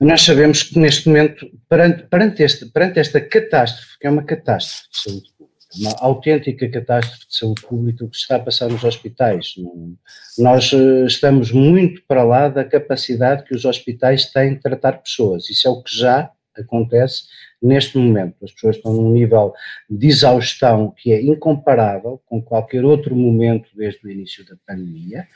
[0.00, 4.88] Nós sabemos que neste momento, perante, perante, este, perante esta catástrofe, que é uma catástrofe
[4.90, 5.33] de saúde
[5.78, 9.54] uma autêntica catástrofe de saúde pública que se está a passar nos hospitais,
[10.38, 15.48] nós eh, estamos muito para lá da capacidade que os hospitais têm de tratar pessoas.
[15.50, 17.24] Isso é o que já acontece
[17.60, 18.36] neste momento.
[18.44, 19.52] As pessoas estão num nível
[19.88, 25.26] de exaustão que é incomparável com qualquer outro momento desde o início da pandemia.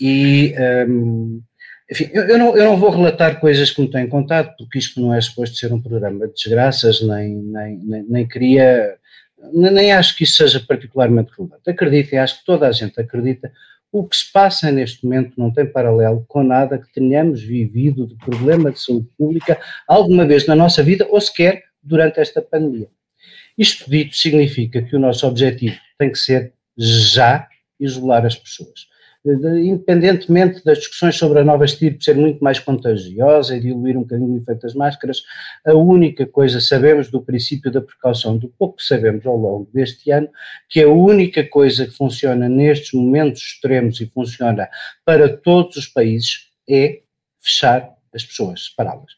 [0.00, 0.54] E,
[0.88, 1.42] um,
[1.90, 5.14] enfim, eu, não, eu, não, vou relatar coisas que me têm contado, porque isto não
[5.14, 8.96] é suposto ser um programa de desgraças, nem, nem, nem, nem queria,
[9.52, 11.70] nem, acho que isso seja particularmente relevante.
[11.70, 13.52] Acreditem, acho que toda a gente acredita
[13.90, 18.14] o que se passa neste momento não tem paralelo com nada que tenhamos vivido de
[18.16, 22.88] problema de saúde pública alguma vez na nossa vida ou sequer durante esta pandemia.
[23.56, 27.48] Isto dito significa que o nosso objetivo tem que ser já
[27.80, 28.88] isolar as pessoas
[29.32, 34.34] independentemente das discussões sobre a nova estirpe ser muito mais contagiosa e diluir um bocadinho
[34.34, 35.22] o efeito das máscaras,
[35.66, 40.10] a única coisa sabemos do princípio da precaução, do pouco que sabemos ao longo deste
[40.10, 40.28] ano,
[40.68, 44.68] que a única coisa que funciona nestes momentos extremos e funciona
[45.04, 47.00] para todos os países é
[47.40, 49.12] fechar as pessoas, separá-las.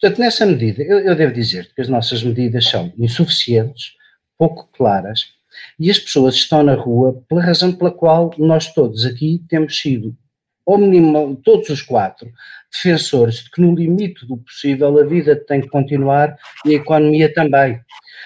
[0.00, 3.94] Portanto, nessa medida, eu, eu devo dizer que as nossas medidas são insuficientes,
[4.38, 5.35] pouco claras,
[5.78, 10.16] e as pessoas estão na rua pela razão pela qual nós todos aqui temos sido,
[10.64, 12.30] ou mínimo, todos os quatro,
[12.72, 17.32] defensores de que no limite do possível a vida tem que continuar e a economia
[17.32, 17.80] também.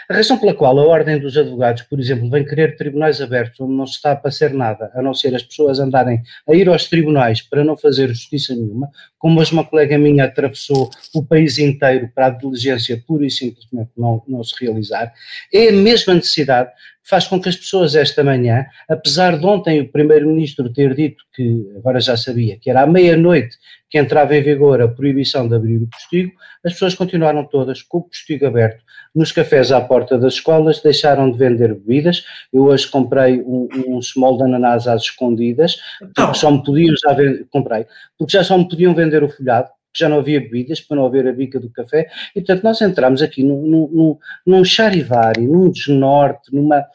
[0.08, 3.74] A razão pela qual a Ordem dos Advogados, por exemplo, vem querer tribunais abertos onde
[3.74, 6.86] não se está a passar nada, a não ser as pessoas andarem a ir aos
[6.86, 12.10] tribunais para não fazer justiça nenhuma, como hoje uma colega minha atravessou o país inteiro
[12.12, 15.12] para a diligência pura e simplesmente não, não se realizar,
[15.52, 16.70] é a mesma necessidade
[17.02, 21.72] faz com que as pessoas esta manhã, apesar de ontem o Primeiro-Ministro ter dito que,
[21.76, 23.56] agora já sabia, que era à meia-noite
[23.90, 26.32] que entrava em vigor a proibição de abrir o postigo,
[26.64, 28.84] as pessoas continuaram todas com o postigo aberto.
[29.12, 32.24] Nos cafés à porta das escolas deixaram de vender bebidas.
[32.52, 35.76] Eu hoje comprei um, um small de ananás às escondidas,
[36.14, 37.84] porque só me podiam já vender, comprei,
[38.16, 41.26] porque já só me podiam vender o folhado, já não havia bebidas, para não haver
[41.26, 46.54] a bica do café, e portanto nós entramos aqui num, num, num charivari, num desnorte,
[46.54, 46.86] numa.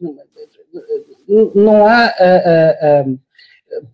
[0.00, 0.22] numa
[1.54, 2.12] não há.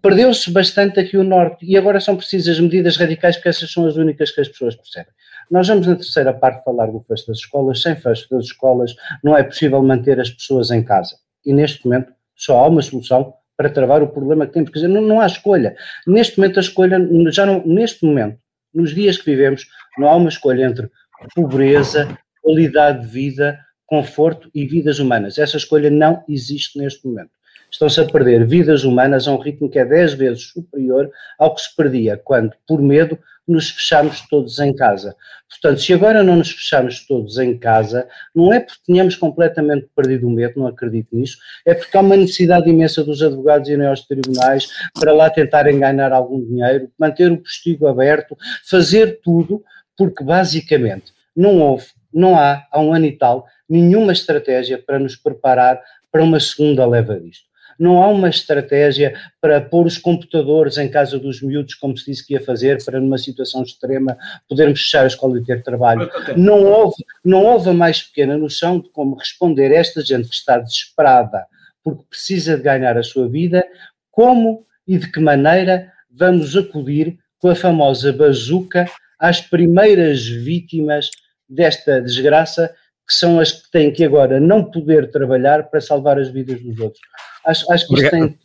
[0.01, 3.97] Perdeu-se bastante aqui o norte e agora são precisas medidas radicais porque essas são as
[3.97, 5.13] únicas que as pessoas percebem.
[5.51, 7.83] Nós vamos na terceira parte falar do fecho das escolas.
[7.83, 11.17] Sem fecho das escolas não é possível manter as pessoas em casa.
[11.45, 14.71] E neste momento só há uma solução para travar o problema que temos.
[14.71, 15.77] Quer dizer, não, não há escolha.
[16.07, 16.99] Neste momento a escolha,
[17.31, 18.39] já não, neste momento,
[18.75, 19.67] nos dias que vivemos,
[19.99, 20.91] não há uma escolha entre
[21.35, 25.39] pobreza, qualidade de vida, conforto e vidas humanas.
[25.39, 27.31] Essa escolha não existe neste momento.
[27.71, 31.63] Estão-se a perder vidas humanas a um ritmo que é 10 vezes superior ao que
[31.63, 35.15] se perdia quando, por medo, nos fechamos todos em casa.
[35.49, 40.27] Portanto, se agora não nos fechamos todos em casa, não é porque tenhamos completamente perdido
[40.27, 44.03] o medo, não acredito nisso, é porque há uma necessidade imensa dos advogados irem aos
[44.03, 49.63] tribunais para lá tentarem ganhar algum dinheiro, manter o postigo aberto, fazer tudo,
[49.97, 55.15] porque basicamente não houve, não há, há um ano e tal, nenhuma estratégia para nos
[55.15, 57.47] preparar para uma segunda leva disto
[57.79, 62.27] não há uma estratégia para pôr os computadores em casa dos miúdos, como se disse
[62.27, 64.17] que ia fazer, para numa situação extrema
[64.49, 66.11] podermos fechar a escola e ter trabalho.
[66.37, 70.35] Não houve, não houve a mais pequena noção de como responder a esta gente que
[70.35, 71.47] está desesperada
[71.87, 73.65] porque precisa de ganhar a sua vida,
[74.11, 81.09] como e de que maneira vamos acudir com a famosa bazuca às primeiras vítimas
[81.49, 82.75] desta desgraça
[83.07, 86.79] que são as que têm que agora não poder trabalhar para salvar as vidas dos
[86.81, 87.01] outros.
[87.45, 88.39] Acho, acho que isto tem,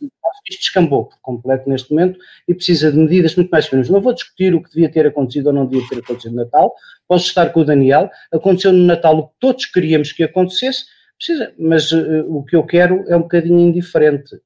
[0.48, 3.88] isto descambou por completo neste momento e precisa de medidas muito mais finas.
[3.88, 6.72] Não vou discutir o que devia ter acontecido ou não devia ter acontecido no Natal,
[7.08, 10.84] posso estar com o Daniel, aconteceu no Natal o que todos queríamos que acontecesse,
[11.16, 14.40] precisa, mas uh, o que eu quero é um bocadinho indiferente,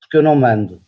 [0.00, 0.82] porque eu não mando.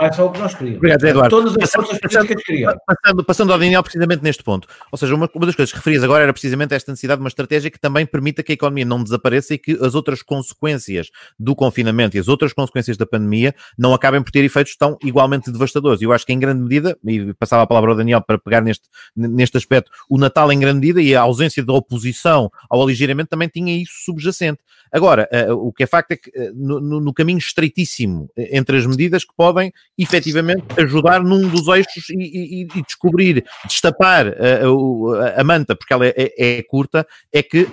[0.00, 0.78] Não é só o que nós queríamos.
[0.78, 1.36] Obrigado, Eduardo.
[1.36, 2.74] Todas as forças políticas queriam.
[2.86, 4.66] Passando, passando ao Daniel precisamente neste ponto.
[4.90, 7.28] Ou seja, uma, uma das coisas que referias agora era precisamente esta necessidade de uma
[7.28, 11.54] estratégia que também permita que a economia não desapareça e que as outras consequências do
[11.54, 16.00] confinamento e as outras consequências da pandemia não acabem por ter efeitos tão igualmente devastadores.
[16.00, 18.88] Eu acho que em grande medida, e passava a palavra ao Daniel para pegar neste,
[19.14, 23.48] neste aspecto, o Natal em grande medida e a ausência de oposição ao aligeiramento também
[23.48, 24.60] tinha isso subjacente.
[24.92, 28.86] Agora, uh, o que é facto é que uh, no, no, caminho estreitíssimo entre as
[28.86, 35.40] medidas que podem efetivamente ajudar num dos eixos e, e, e descobrir, destapar uh, a,
[35.40, 37.68] a, manta, porque ela é, é, é curta, é que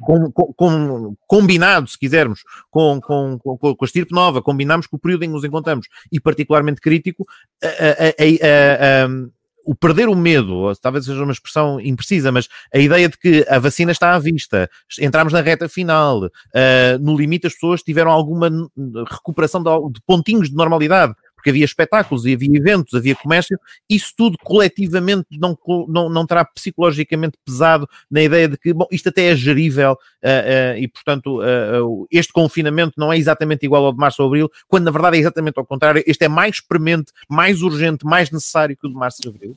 [0.00, 5.24] com, com, combinado, se quisermos, com, com, com, a estirpe nova, combinamos com o período
[5.24, 7.24] em que nos encontramos e particularmente crítico,
[7.62, 9.08] a, a, a
[9.64, 13.58] o perder o medo, talvez seja uma expressão imprecisa, mas a ideia de que a
[13.58, 14.68] vacina está à vista,
[15.00, 18.50] entramos na reta final, uh, no limite as pessoas tiveram alguma
[19.08, 24.12] recuperação de, de pontinhos de normalidade, porque havia espetáculos e havia eventos, havia comércio, isso
[24.14, 25.56] tudo coletivamente não,
[25.88, 29.94] não, não terá psicologicamente pesado na ideia de que, bom, isto até é gerível uh,
[29.94, 34.50] uh, e, portanto, uh, este confinamento não é exatamente igual ao de março ou abril,
[34.68, 38.76] quando na verdade é exatamente ao contrário, este é mais premente, mais urgente, mais necessário
[38.76, 39.56] que o de março e abril.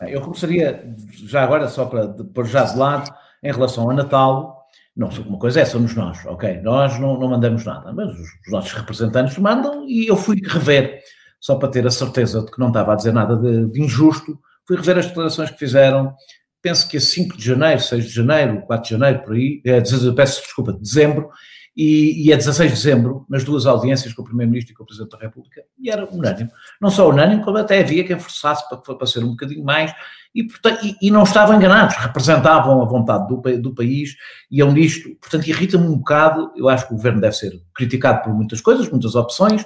[0.00, 0.82] Eu começaria,
[1.26, 3.12] já agora, só para pôr já de lado,
[3.42, 4.58] em relação ao Natal,
[4.98, 6.60] não, uma coisa é, somos nós, ok?
[6.60, 11.00] Nós não, não mandamos nada, mas os, os, nossos representantes mandam e eu fui rever
[11.40, 14.38] só para ter a certeza de que não estava a dizer nada de, de injusto,
[14.66, 16.14] fui rever as declarações que fizeram,
[16.60, 19.80] penso que a 5 de janeiro, 6 de janeiro, 4 de janeiro, por aí, é,
[20.14, 21.30] peço desculpa, de dezembro,
[21.76, 24.86] e, e é 16 de dezembro, nas duas audiências com o Primeiro-Ministro e com o
[24.86, 26.50] Presidente da República, e era unânime.
[26.80, 29.94] Não só unânime, como até havia quem forçasse para, para ser um bocadinho mais,
[30.34, 34.16] e, portanto, e, e não estavam enganados, representavam a vontade do, do país,
[34.50, 37.52] e é um nisto, portanto, irrita-me um bocado, eu acho que o Governo deve ser
[37.72, 39.64] criticado por muitas coisas, muitas opções,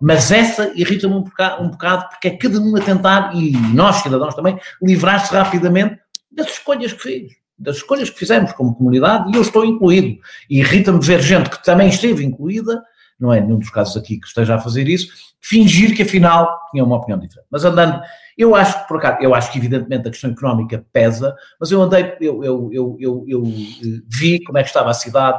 [0.00, 1.24] mas essa irrita-me um
[1.60, 5.98] um bocado, porque é cada um a tentar, e nós, cidadãos também, livrar-se rapidamente
[6.30, 10.18] das escolhas que fez, das escolhas que fizemos como comunidade, e eu estou incluído.
[10.50, 12.82] E irrita-me ver gente que também esteve incluída,
[13.18, 15.08] não é nenhum dos casos aqui que esteja a fazer isso,
[15.40, 17.46] fingir que afinal tinha uma opinião diferente.
[17.50, 18.02] Mas andando,
[18.36, 21.80] eu acho que por acaso, eu acho que evidentemente a questão económica pesa, mas eu
[21.80, 25.38] andei, eu, eu, eu, eu, eu eh, vi como é que estava a cidade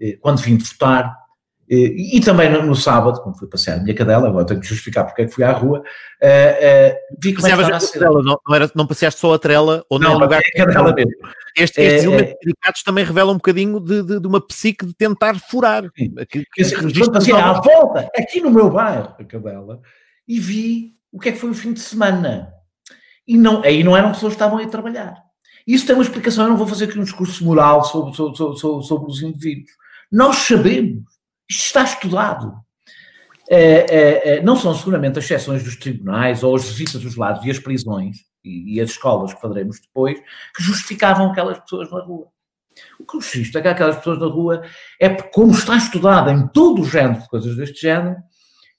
[0.00, 1.23] eh, quando vim de votar,
[1.68, 4.66] e, e, também no, no, sábado, quando fui passear a minha cadela, agora tenho que
[4.66, 8.22] justificar porque é que fui à rua, uh, uh, vi como é que estava a
[8.22, 11.12] não, não, era, não passeaste só a trela, ou não, lugar é a cadela mesmo.
[11.56, 14.92] Este, estes é, elementos delicados também revelam um bocadinho de, de, de, uma psique de
[14.94, 15.90] tentar furar.
[15.92, 19.80] Que, que, que passei à volta, aqui no meu bairro, a cadela,
[20.28, 22.52] e vi o que é que foi o fim de semana.
[23.26, 25.14] E não, aí não eram pessoas que estavam a trabalhar.
[25.66, 28.86] Isso tem uma explicação, eu não vou fazer aqui um discurso moral sobre, sobre, sobre,
[28.86, 29.70] sobre os indivíduos.
[30.12, 31.13] Nós sabemos
[31.48, 32.54] isto está estudado.
[33.48, 37.50] É, é, não são seguramente as exceções dos tribunais ou as visitas dos lados e
[37.50, 40.18] as prisões e, e, as escolas que falaremos depois
[40.56, 42.28] que justificavam aquelas pessoas na rua.
[42.98, 44.62] O que justifica é que aquelas pessoas na rua
[44.98, 48.16] é porque, como está estudado em todo o género de coisas deste género,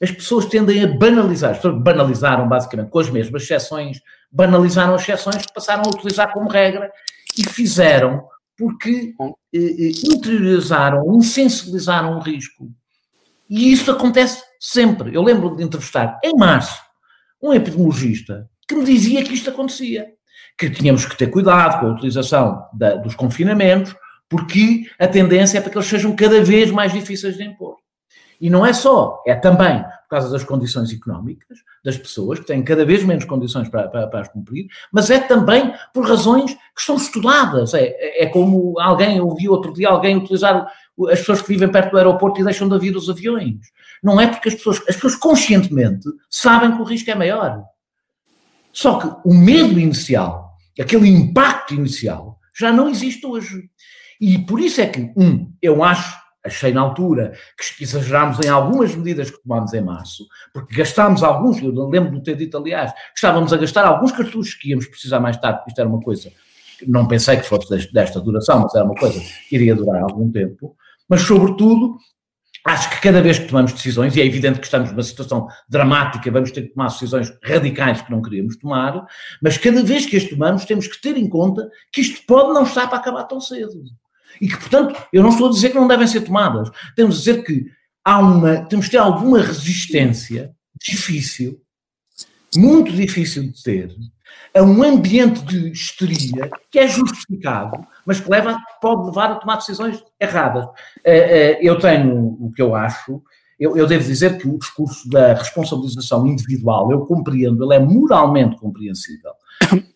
[0.02, 1.52] as pessoas tendem a banalizar.
[1.52, 4.02] As pessoas banalizaram basicamente com as mesmas exceções,
[4.32, 6.92] banalizaram as exceções que passaram a utilizar como regra
[7.38, 9.14] e fizeram porque
[9.54, 12.72] eh, eh, interiorizaram, insensibilizaram o risco.
[13.50, 15.14] E isso acontece sempre.
[15.14, 16.82] Eu lembro de entrevistar, em março,
[17.42, 20.08] um epidemiologista que me dizia que isto acontecia.
[20.58, 23.94] Que tínhamos que ter cuidado com a utilização da, dos confinamentos,
[24.30, 27.78] porque a tendência é para que eles sejam cada vez mais difíceis de impor.
[28.40, 32.64] E não é só, é também por causa das condições económicas das pessoas, que têm
[32.64, 36.82] cada vez menos condições para, para, para as cumprir, mas é também por razões que
[36.82, 37.74] são estudadas.
[37.74, 40.68] É, é, é como alguém, eu vi outro dia alguém utilizar
[41.10, 43.58] as pessoas que vivem perto do aeroporto e deixam de vir os aviões.
[44.04, 47.64] Não é porque as pessoas, as pessoas conscientemente sabem que o risco é maior.
[48.72, 53.70] Só que o medo inicial, aquele impacto inicial, já não existe hoje.
[54.20, 58.96] E por isso é que, um, eu acho achei na altura que exagerámos em algumas
[58.96, 63.00] medidas que tomámos em março, porque gastámos alguns, eu lembro de ter dito, aliás, que
[63.16, 66.32] estávamos a gastar alguns cartuchos que íamos precisar mais tarde, porque isto era uma coisa,
[66.88, 69.20] não pensei que fosse desta duração, mas era uma coisa
[69.50, 70.76] que iria durar algum tempo,
[71.10, 71.98] mas sobretudo,
[72.66, 76.32] acho que cada vez que tomamos decisões, e é evidente que estamos numa situação dramática,
[76.32, 79.06] vamos ter que tomar decisões radicais que não queríamos tomar,
[79.42, 82.64] mas cada vez que as tomamos temos que ter em conta que isto pode não
[82.64, 83.84] estar para acabar tão cedo.
[84.42, 86.70] E que, portanto, eu não estou a dizer que não devem ser tomadas.
[86.96, 87.66] Temos a dizer que
[88.04, 91.62] há uma, temos de ter alguma resistência difícil,
[92.56, 93.96] muito difícil de ter,
[94.56, 99.58] a um ambiente de histeria que é justificado, mas que leva, pode levar a tomar
[99.58, 100.66] decisões erradas.
[101.04, 103.22] Eh, eh, eu tenho o que eu acho,
[103.60, 108.58] eu, eu, devo dizer que o discurso da responsabilização individual, eu compreendo, ele é moralmente
[108.58, 109.32] compreensível.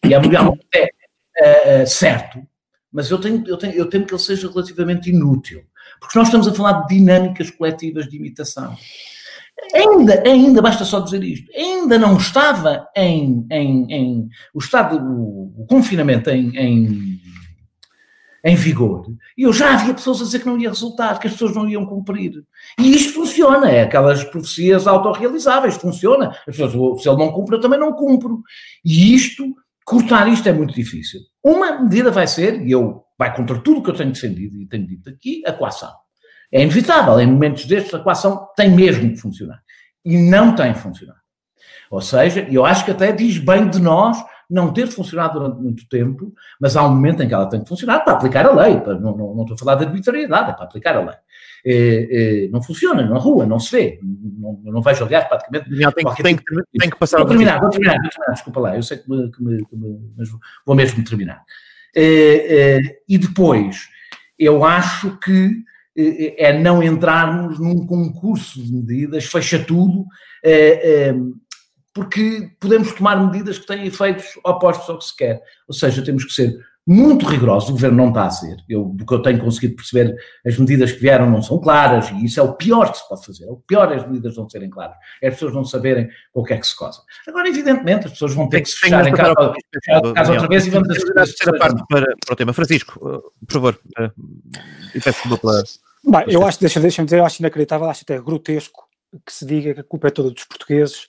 [0.05, 0.89] E é moralmente é,
[1.81, 2.41] é, certo,
[2.91, 5.61] mas eu, tenho, eu, tenho, eu temo que ele seja relativamente inútil.
[5.99, 8.75] Porque nós estamos a falar de dinâmicas coletivas de imitação.
[9.73, 15.61] Ainda, ainda, basta só dizer isto, ainda não estava em, em, em o estado, o,
[15.61, 17.21] o confinamento em, em,
[18.43, 19.05] em, vigor,
[19.37, 21.67] e eu já havia pessoas a dizer que não ia resultar, que as pessoas não
[21.67, 22.41] iam cumprir.
[22.79, 26.29] E isto funciona, é aquelas profecias autorrealizáveis, funciona.
[26.47, 28.41] As pessoas, se ele não cumpre, eu também não cumpro.
[28.83, 29.43] E isto,
[29.89, 31.21] cortar isto é muito difícil.
[31.43, 34.67] Uma medida vai ser, e eu vai contra tudo o que eu tenho defendido e
[34.67, 35.91] tenho dito aqui, a coação.
[36.51, 39.59] É inevitável, em momentos destes a coação tem mesmo que funcionar.
[40.05, 41.19] E não tem funcionado.
[41.89, 45.87] Ou seja, eu acho que até diz bem de nós não ter funcionado durante muito
[45.89, 48.79] tempo, mas há um momento em que ela tem que funcionar para aplicar a lei.
[48.79, 51.15] Para, não, não, não, estou a falar de arbitrariedade, é para aplicar a lei.
[51.65, 53.99] É, é, não funciona na rua, não se vê.
[54.01, 55.69] Não, não vejo, aliás, praticamente.
[55.69, 58.59] Não, tem, tem, tipo que, tem que passar vou terminar, vou terminar, vou terminar, desculpa
[58.59, 60.29] lá, eu sei que me, que me, que me mas
[60.65, 61.43] vou mesmo terminar.
[61.95, 63.89] É e depois,
[64.37, 65.63] eu acho que
[65.97, 70.05] é, não entrarmos num concurso de medidas, fecha tudo,
[71.93, 75.41] porque podemos tomar medidas que têm efeitos opostos ao que se quer.
[75.67, 76.57] Ou seja, temos que ser
[76.91, 78.57] muito rigorosos, o governo não está a ser.
[78.67, 82.25] Eu, do que eu tenho conseguido perceber, as medidas que vieram não são claras, e
[82.25, 83.45] isso é o pior que se pode fazer.
[83.45, 86.41] É o pior é as medidas não serem claras, é as pessoas não saberem com
[86.41, 86.99] o que é que se cosa.
[87.27, 89.35] Agora, evidentemente, as pessoas vão ter que se fechar em casa,
[90.15, 92.53] casa outra vez e vamos a terceira parte para, para o tema.
[92.53, 93.79] Francisco, por favor,
[94.95, 95.63] e peço desculpa pela
[96.01, 98.87] Bem, eu acho, deixa-me deixa dizer, eu acho inacreditável, acho até grotesco
[99.23, 101.07] que se diga que a culpa é toda dos portugueses.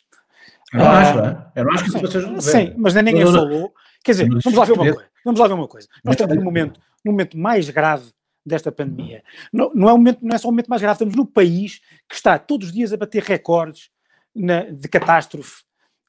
[0.73, 1.53] Eu não ah, acho, é?
[1.57, 3.73] Eu não acho que do Sim, mas nem ninguém falou.
[4.05, 5.10] Quer dizer, vamos lá ver uma coisa.
[5.25, 5.89] Vamos lá ver uma coisa.
[6.05, 8.11] Nós estamos num momento, num momento mais grave
[8.45, 9.23] desta pandemia.
[9.53, 11.81] Não, não, é um momento, não é só o momento mais grave, estamos no país
[12.09, 13.91] que está todos os dias a bater recordes
[14.35, 15.63] na, de catástrofe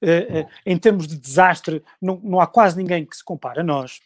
[0.03, 3.63] Uh, uh, em termos de desastre, não, não, há quase ninguém que se compare a
[3.63, 3.99] nós.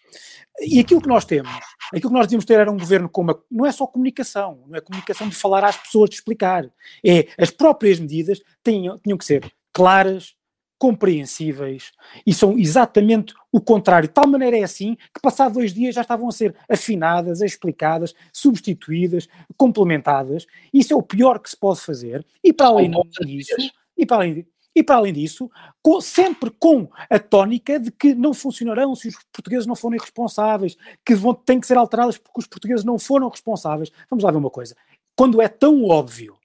[0.60, 1.49] E aquilo que nós temos,
[1.88, 3.41] aquilo que nós devíamos ter era um governo com uma.
[3.49, 6.70] Não é só comunicação, não é comunicação de falar às pessoas, de explicar.
[7.01, 10.35] É as próprias medidas tinham, tinham que ser claras,
[10.78, 11.91] compreensíveis
[12.26, 14.07] e são exatamente o contrário.
[14.07, 18.13] De tal maneira é assim que, passado dois dias, já estavam a ser afinadas, explicadas,
[18.32, 20.45] substituídas, complementadas.
[20.73, 22.26] Isso é o pior que se pode fazer.
[22.43, 23.55] E para além disso.
[23.97, 24.45] E para além
[24.76, 25.49] e, para além disso,
[25.82, 30.76] com, sempre com a tónica de que não funcionarão se os portugueses não forem responsáveis,
[31.05, 33.89] que vão, têm que ser alteradas porque os portugueses não foram responsáveis.
[34.09, 34.76] Vamos lá ver uma coisa.
[35.15, 36.36] Quando é tão óbvio,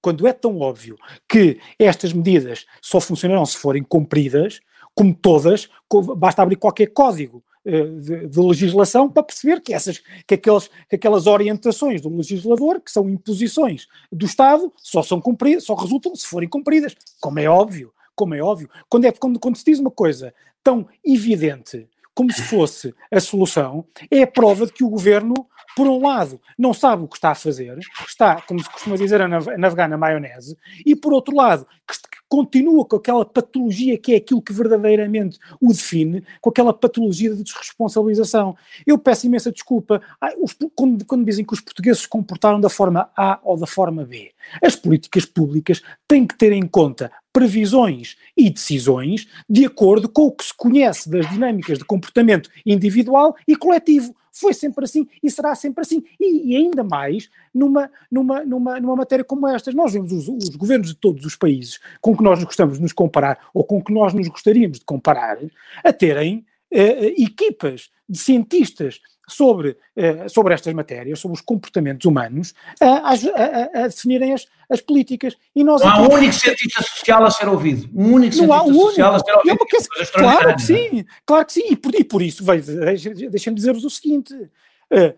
[0.00, 0.96] quando é tão óbvio
[1.28, 4.60] que estas medidas só funcionarão se forem cumpridas,
[4.94, 5.68] como todas,
[6.16, 10.96] basta abrir qualquer código eh, de, de, legislação para perceber que, essas, que, aqueles, que
[10.96, 16.26] aquelas orientações do legislador, que são imposições do Estado, só são cumpridas, só resultam se
[16.26, 18.68] forem cumpridas, como é óbvio, como é óbvio.
[18.88, 20.34] Quando, é, quando, quando se diz uma coisa
[20.64, 21.86] tão evidente
[22.20, 25.32] como se fosse a solução, é a prova de que o governo,
[25.74, 29.22] por um lado, não sabe o que está a fazer, está, como se costuma dizer,
[29.22, 30.54] a navegar na maionese,
[30.84, 31.96] e por outro lado, que
[32.28, 37.42] continua com aquela patologia que é aquilo que verdadeiramente o define, com aquela patologia de
[37.42, 38.54] desresponsabilização.
[38.86, 40.02] Eu peço imensa desculpa
[40.38, 44.04] os, quando, quando, dizem que os portugueses se comportaram da forma A ou da forma
[44.04, 44.30] B.
[44.62, 50.32] As políticas públicas têm que ter em conta previsões e decisões de acordo com o
[50.32, 54.14] que se conhece das dinâmicas de comportamento individual e coletivo.
[54.32, 56.02] Foi sempre assim e será sempre assim.
[56.18, 59.72] E, e ainda mais numa, numa, numa, numa matéria como esta.
[59.72, 62.92] Nós vemos os, os, governos de todos os países com que nós gostamos de nos
[62.92, 65.38] comparar ou com que nós nos gostaríamos de comparar
[65.84, 69.00] a terem eh equipas de cientistas
[69.30, 74.80] sobre, eh, sobre estas matérias, sobre os comportamentos humanos, a, a, a definirem as, as
[74.80, 75.36] políticas.
[75.54, 77.88] E nós não há um único cientista social a ser ouvido.
[77.94, 79.30] Um único não cientista um social único.
[79.30, 79.62] a ser ouvido.
[79.62, 81.64] É que, claro que sim, claro que sim.
[81.70, 84.34] E por, e por isso, deixem-me dizer-vos o seguinte.
[84.34, 85.14] Uh,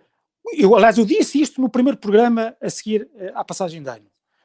[0.55, 4.05] eu, aliás, eu disse isto no primeiro programa a seguir uh, à passagem de ano.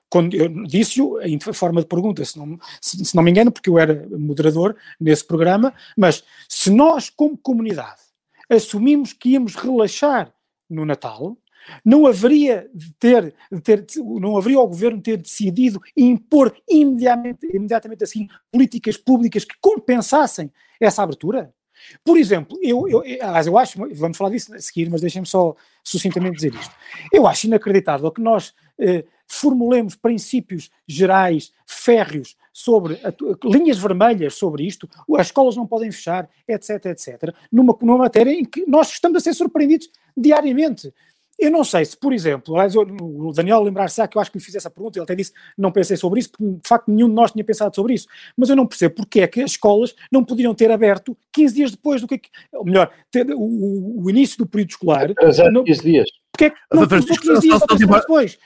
[0.10, 3.70] Quando eu disse-o em forma de pergunta, se não, se, se não me engano, porque
[3.70, 8.07] eu era moderador nesse programa, mas se nós, como comunidade,
[8.50, 10.34] assumimos que íamos relaxar
[10.70, 11.38] no Natal,
[11.84, 13.86] não haveria de ter, de ter,
[14.22, 21.04] não haveria o governo ter decidido impor imediatamente, imediatamente assim políticas públicas que compensassem essa
[21.04, 21.54] abertura?
[22.04, 26.36] Por exemplo, eu, eu, eu acho, vamos falar disso a seguir, mas deixem-me só sucintamente
[26.36, 26.76] dizer isto.
[27.12, 33.14] Eu acho inacreditável que nós eh, formulemos princípios gerais, férreos, sobre a,
[33.48, 38.44] linhas vermelhas sobre isto, as escolas não podem fechar, etc, etc, numa, numa matéria em
[38.44, 40.92] que nós estamos a ser surpreendidos diariamente.
[41.40, 44.56] Eu não sei se, por exemplo, o Daniel lembrar-se que eu acho que lhe fiz
[44.56, 47.32] essa pergunta, ele até disse não pensei sobre isso, porque de facto nenhum de nós
[47.32, 50.56] tinha pensado sobre isso, mas eu não percebo porque é que as escolas não poderiam
[50.56, 52.22] ter aberto 15 dias depois do que,
[52.54, 55.14] ou melhor, ter o, o início do período escolar.
[55.22, 56.10] Exato, não, 15 dias.
[56.32, 57.62] Porque é que não, 15 dias
[58.02, 58.38] depois?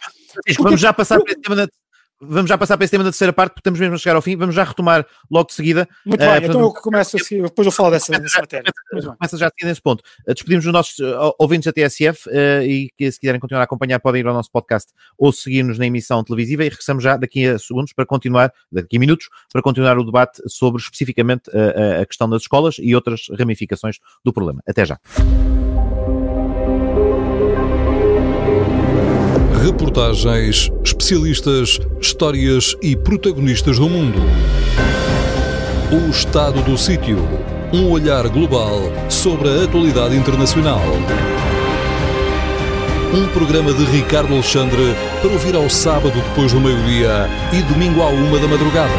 [0.59, 1.55] Vamos já passar para esse tema
[2.21, 4.21] vamos já passar para esse tema da terceira parte, porque estamos mesmo a chegar ao
[4.21, 4.35] fim.
[4.35, 5.87] Vamos já retomar logo de seguida.
[6.05, 8.71] Muito uh, bem, então eu começo assim, depois eu falo dessa, dessa matéria.
[8.91, 10.01] Começa já a seguir nesse ponto.
[10.27, 12.29] Uh, despedimos os nossos uh, ouvintes da TSF
[12.63, 15.85] e que se quiserem continuar a acompanhar podem ir ao nosso podcast ou seguir-nos na
[15.85, 19.97] emissão televisiva e regressamos já daqui a segundos para continuar, daqui a minutos, para continuar
[19.97, 21.49] o debate sobre especificamente
[22.01, 24.61] a questão das escolas e outras ramificações do problema.
[24.67, 24.99] Até já.
[30.01, 34.17] Reportagens, especialistas, histórias e protagonistas do mundo.
[35.91, 37.19] O estado do sítio.
[37.71, 38.79] Um olhar global
[39.09, 40.81] sobre a atualidade internacional.
[43.13, 48.07] Um programa de Ricardo Alexandre para ouvir ao sábado depois do meio-dia e domingo à
[48.07, 48.91] uma da madrugada.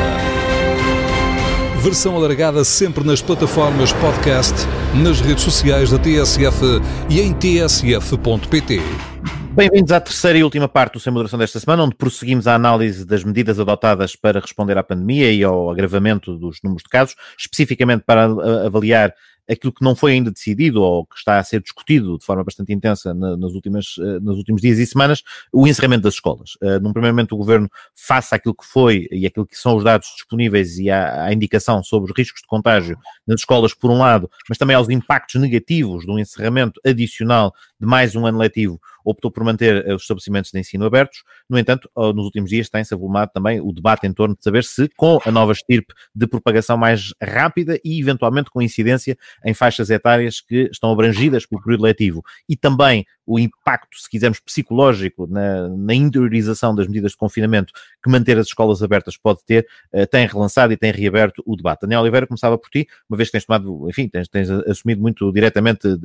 [1.81, 4.55] Versão alargada sempre nas plataformas podcast,
[4.95, 6.81] nas redes sociais da TSF
[7.11, 9.12] e em tsf.pt.
[9.55, 13.05] Bem-vindos à terceira e última parte do Sem Moderação desta semana, onde prosseguimos a análise
[13.05, 18.03] das medidas adotadas para responder à pandemia e ao agravamento dos números de casos, especificamente
[18.03, 18.25] para
[18.65, 19.13] avaliar
[19.49, 22.73] aquilo que não foi ainda decidido ou que está a ser discutido de forma bastante
[22.73, 25.23] intensa nas últimas, eh, nos últimos dias e semanas,
[25.53, 26.53] o encerramento das escolas.
[26.63, 29.85] Eh, num primeiro momento, o governo, face àquilo que foi e aquilo que são os
[29.85, 32.97] dados disponíveis e à indicação sobre os riscos de contágio
[33.27, 38.15] nas escolas, por um lado, mas também aos impactos negativos do encerramento adicional de mais
[38.15, 41.23] um ano letivo, optou por manter eh, os estabelecimentos de ensino abertos.
[41.49, 44.89] No entanto, nos últimos dias tem-se avolumado também o debate em torno de saber se,
[44.97, 50.41] com a nova estirpe de propagação mais rápida e eventualmente com incidência em faixas etárias
[50.41, 55.95] que estão abrangidas pelo período letivo e também o impacto, se quisermos, psicológico na, na,
[55.95, 60.73] interiorização das medidas de confinamento que manter as escolas abertas pode ter, uh, tem relançado
[60.73, 61.83] e tem reaberto o debate.
[61.83, 65.33] Daniel Oliveira, começava por ti, uma vez que tens tomado, enfim, tens, tens assumido muito
[65.33, 65.99] diretamente uh,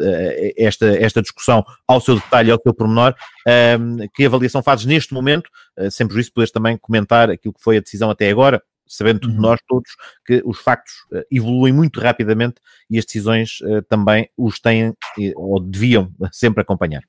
[0.57, 3.15] esta, esta discussão ao seu detalhe, ao seu pormenor,
[3.47, 7.77] uh, que avaliação fazes neste momento, uh, sem prejuízo poderes também comentar aquilo que foi
[7.77, 9.35] a decisão até agora, sabendo uhum.
[9.35, 9.89] nós todos
[10.25, 12.55] que os factos uh, evoluem muito rapidamente
[12.89, 14.93] e as decisões uh, também os têm
[15.35, 17.01] ou deviam sempre acompanhar.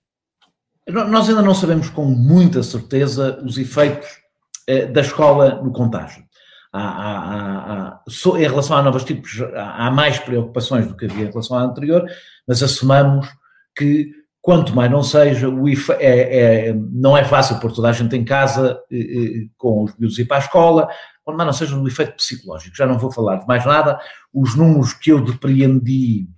[0.89, 4.09] Nós ainda não sabemos com muita certeza os efeitos
[4.93, 6.25] da escola no contágio.
[6.73, 11.25] Há, há, há, so, em relação a novos tipos, há, mais preocupações do que havia
[11.25, 12.07] em relação à anterior,
[12.47, 13.29] mas assumamos
[13.77, 14.13] que
[14.49, 18.17] quanto mais não seja, o IFA é, é, não é fácil pôr toda a gente
[18.17, 18.81] em casa
[19.57, 20.89] com os miúdos ir para a escola,
[21.37, 22.77] mais não seja no efeito psicológico.
[22.77, 23.99] Já não vou falar de mais nada.
[24.33, 26.29] Os números que eu depreendi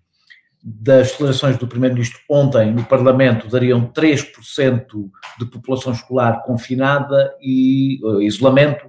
[0.62, 8.20] das declarações do Primeiro-Ministro ontem no Parlamento dariam 3% de população escolar confinada e uh,
[8.20, 8.88] isolamento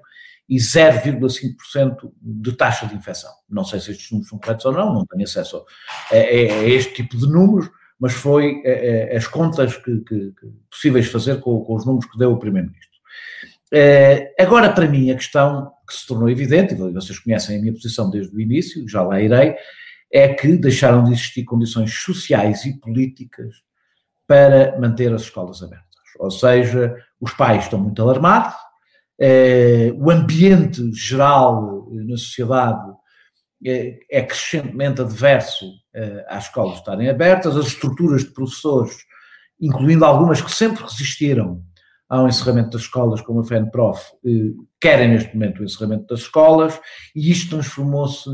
[0.49, 3.31] e 0,5% de taxa de infecção.
[3.49, 5.63] Não sei se estes números são corretos ou não, não tenho acesso
[6.11, 10.47] a, a, a este tipo de números, mas foi a, as contas que, que, que
[10.69, 12.99] possíveis fazer com, com, os números que deu o Primeiro-Ministro.
[13.73, 17.73] Uh, agora, para mim, a questão que se tornou evidente, e vocês conhecem a minha
[17.73, 19.55] posição desde o início, já lá irei,
[20.11, 23.55] é que deixaram de existir condições sociais e políticas
[24.27, 25.87] para manter as escolas abertas.
[26.19, 28.53] Ou seja, os pais estão muito alarmados,
[29.19, 32.91] eh, o ambiente geral eh, na sociedade
[33.63, 38.97] é, é crescentemente adverso eh, às escolas estarem abertas, as estruturas de professores,
[39.59, 41.63] incluindo algumas que sempre resistiram
[42.11, 44.51] ao encerramento das escolas, como a FENPROF, eh,
[44.81, 46.77] querem neste momento o encerramento das escolas,
[47.15, 48.29] e isto transformou-se,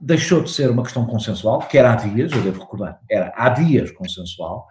[0.00, 3.50] deixou de ser uma questão consensual, que era há dias, eu devo recordar, era há
[3.50, 4.66] dias consensual,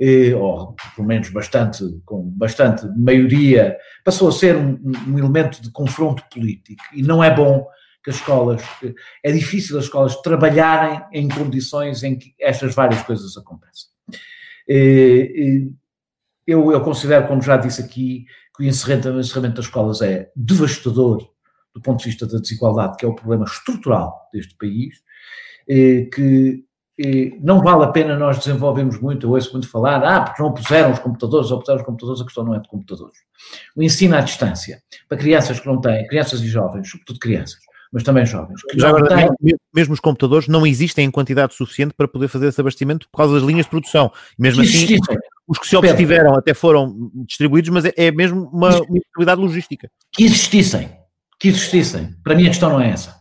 [0.00, 5.70] eh, ou pelo menos bastante, com bastante maioria, passou a ser um, um elemento de
[5.70, 7.64] confronto político, e não é bom
[8.02, 8.62] que as escolas,
[9.22, 13.90] é difícil as escolas trabalharem em condições em que estas várias coisas acontecem.
[16.46, 18.24] Eu, eu considero, como já disse aqui,
[18.56, 21.28] que o encerramento, o encerramento das escolas é devastador
[21.74, 24.96] do ponto de vista da desigualdade, que é o problema estrutural deste país,
[26.12, 26.64] que
[27.40, 30.90] não vale a pena nós desenvolvermos muito, eu ouço muito falar, ah, porque não puseram
[30.90, 33.16] os computadores, ou puseram os computadores, a questão não é de computadores.
[33.76, 37.60] O ensino à distância, para crianças que não têm, crianças e jovens, sobretudo crianças,
[37.92, 38.60] mas também jovens.
[38.74, 39.54] Já agora, têm...
[39.72, 43.34] mesmo os computadores não existem em quantidade suficiente para poder fazer esse abastecimento por causa
[43.34, 44.12] das linhas de produção.
[44.38, 44.98] Mesmo assim,
[45.50, 49.90] os que se obtiveram até foram distribuídos, mas é, é mesmo uma, uma impossibilidade logística.
[50.12, 50.88] Que existissem,
[51.40, 52.14] que existissem.
[52.22, 53.18] Para mim a questão não é essa.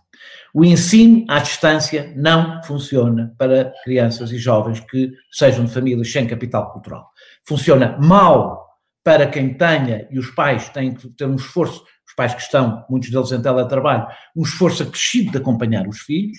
[0.53, 6.27] O ensino à distância não funciona para crianças e jovens que sejam de famílias sem
[6.27, 7.09] capital cultural.
[7.47, 8.63] Funciona mal
[9.03, 12.85] para quem tenha, e os pais têm que ter um esforço, os pais que estão,
[12.87, 14.05] muitos deles em teletrabalho,
[14.35, 16.37] um esforço acrescido de acompanhar os filhos.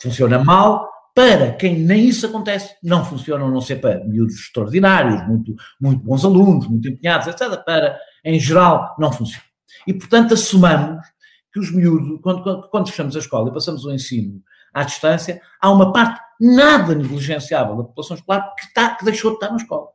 [0.00, 0.88] Funciona mal
[1.20, 6.02] para quem nem isso acontece, não funciona a não ser para miúdos extraordinários, muito, muito
[6.02, 7.62] bons alunos, muito empenhados, etc.
[7.62, 9.44] Para, em geral, não funciona.
[9.86, 11.06] E, portanto, assumamos
[11.52, 14.42] que os miúdos, quando, quando, quando fechamos a escola e passamos o ensino
[14.72, 19.36] à distância, há uma parte nada negligenciável da população escolar que, está, que deixou de
[19.36, 19.88] estar na escola.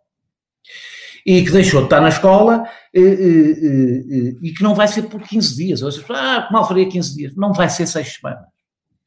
[1.26, 5.03] E que deixou de estar na escola e, e, e, e que não vai ser
[5.03, 5.82] por 15 dias.
[5.82, 7.36] Ou seja, ah, mal faria 15 dias.
[7.36, 8.45] Não vai ser 6 semanas.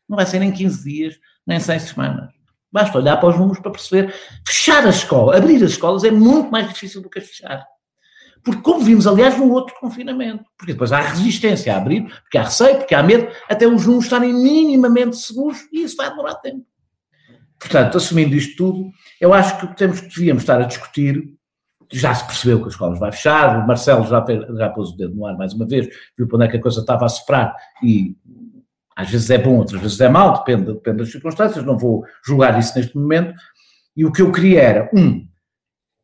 [0.09, 1.15] Não vai ser nem 15 dias,
[1.49, 2.29] nem 6 semanas.
[2.71, 4.15] Basta olhar para os números para perceber.
[4.47, 7.67] Fechar a escola, abrir as escolas é muito mais difícil do que fechar.
[8.45, 12.45] Porque, como vimos, aliás, no outro confinamento, porque depois há resistência a abrir, porque há
[12.45, 16.65] receio, porque há medo, até os números estarem minimamente seguros e isso vai demorar tempo.
[17.59, 18.91] Portanto, assumindo isto tudo,
[19.21, 21.35] eu acho que temos que devíamos estar a discutir.
[21.91, 24.23] Já se percebeu que as escolas vai fechar, o Marcelo já,
[24.59, 26.61] já pôs o dedo no ar mais uma vez, viu para onde é que a
[26.61, 28.15] coisa estava a soprar e
[28.99, 32.59] às vezes é bom, outras vezes é mau, depende, depende das circunstâncias, não vou julgar
[32.59, 33.33] isso neste momento.
[33.97, 35.25] E o que eu queria era, um,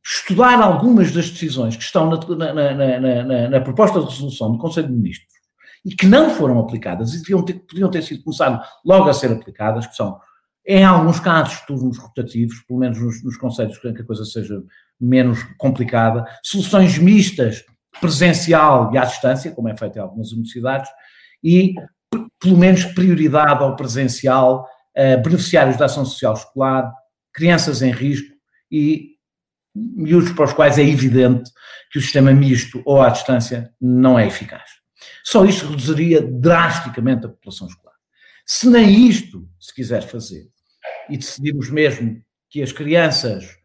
[0.06, 4.86] estudar algumas das decisões que estão na, na, na, na, proposta de resolução do Conselho
[4.86, 5.32] de Ministros
[5.84, 9.32] e que não foram aplicadas e deviam ter, podiam ter sido começado logo a ser
[9.32, 10.20] aplicadas, que são,
[10.64, 14.62] em alguns casos, turnos rotativos, pelo menos nos, nos conselhos que a coisa seja
[15.00, 17.64] menos complicada, soluções mistas,
[18.00, 20.88] presencial e à distância, como é feito em algumas universidades,
[21.42, 21.74] e
[22.40, 26.92] pelo menos prioridade ao presencial, uh, beneficiários da ação social escolar,
[27.32, 28.34] crianças em risco
[28.70, 29.14] e
[29.74, 31.50] miúdos para os quais é evidente
[31.90, 34.62] que o sistema misto ou à distância não é eficaz.
[35.24, 37.94] Só isto reduziria drasticamente a população escolar.
[38.46, 40.48] Se nem isto se quiser fazer
[41.08, 43.63] e decidimos mesmo que as crianças eh,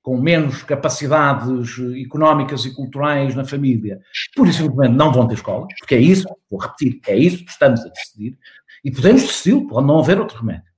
[0.00, 4.00] com menos capacidades económicas e culturais na família,
[4.34, 7.50] por isso simplesmente não vão ter escola, porque é isso, vou repetir, é isso que
[7.50, 8.38] estamos a decidir,
[8.82, 10.72] e podemos decidir, pode não haver outro remédio.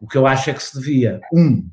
[0.00, 1.68] O que eu acho é que se devia, um,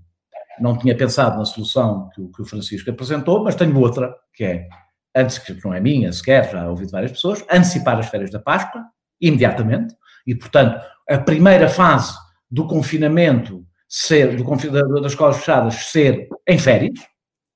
[0.60, 4.44] não tinha pensado na solução que o, que o Francisco apresentou, mas tenho outra, que
[4.44, 4.68] é,
[5.16, 8.40] antes que não é minha sequer, já ouvi de várias pessoas, antecipar as férias da
[8.40, 8.84] Páscoa,
[9.20, 9.96] imediatamente,
[10.28, 10.80] e portanto,
[11.10, 12.16] a primeira fase
[12.52, 17.00] do confinamento ser, do, das escolas fechadas ser em férias,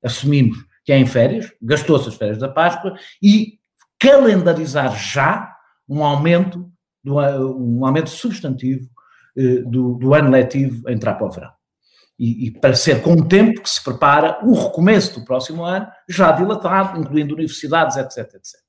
[0.03, 3.59] assumimos que é em férias, gastou-se as férias da Páscoa, e
[3.99, 5.55] calendarizar já
[5.88, 6.69] um aumento,
[7.05, 8.89] um aumento substantivo
[9.38, 11.51] eh, do, do ano letivo entrar para o verão
[12.19, 15.88] e, e, para ser com o tempo que se prepara o recomeço do próximo ano,
[16.07, 18.61] já dilatado, incluindo universidades, etc, etc.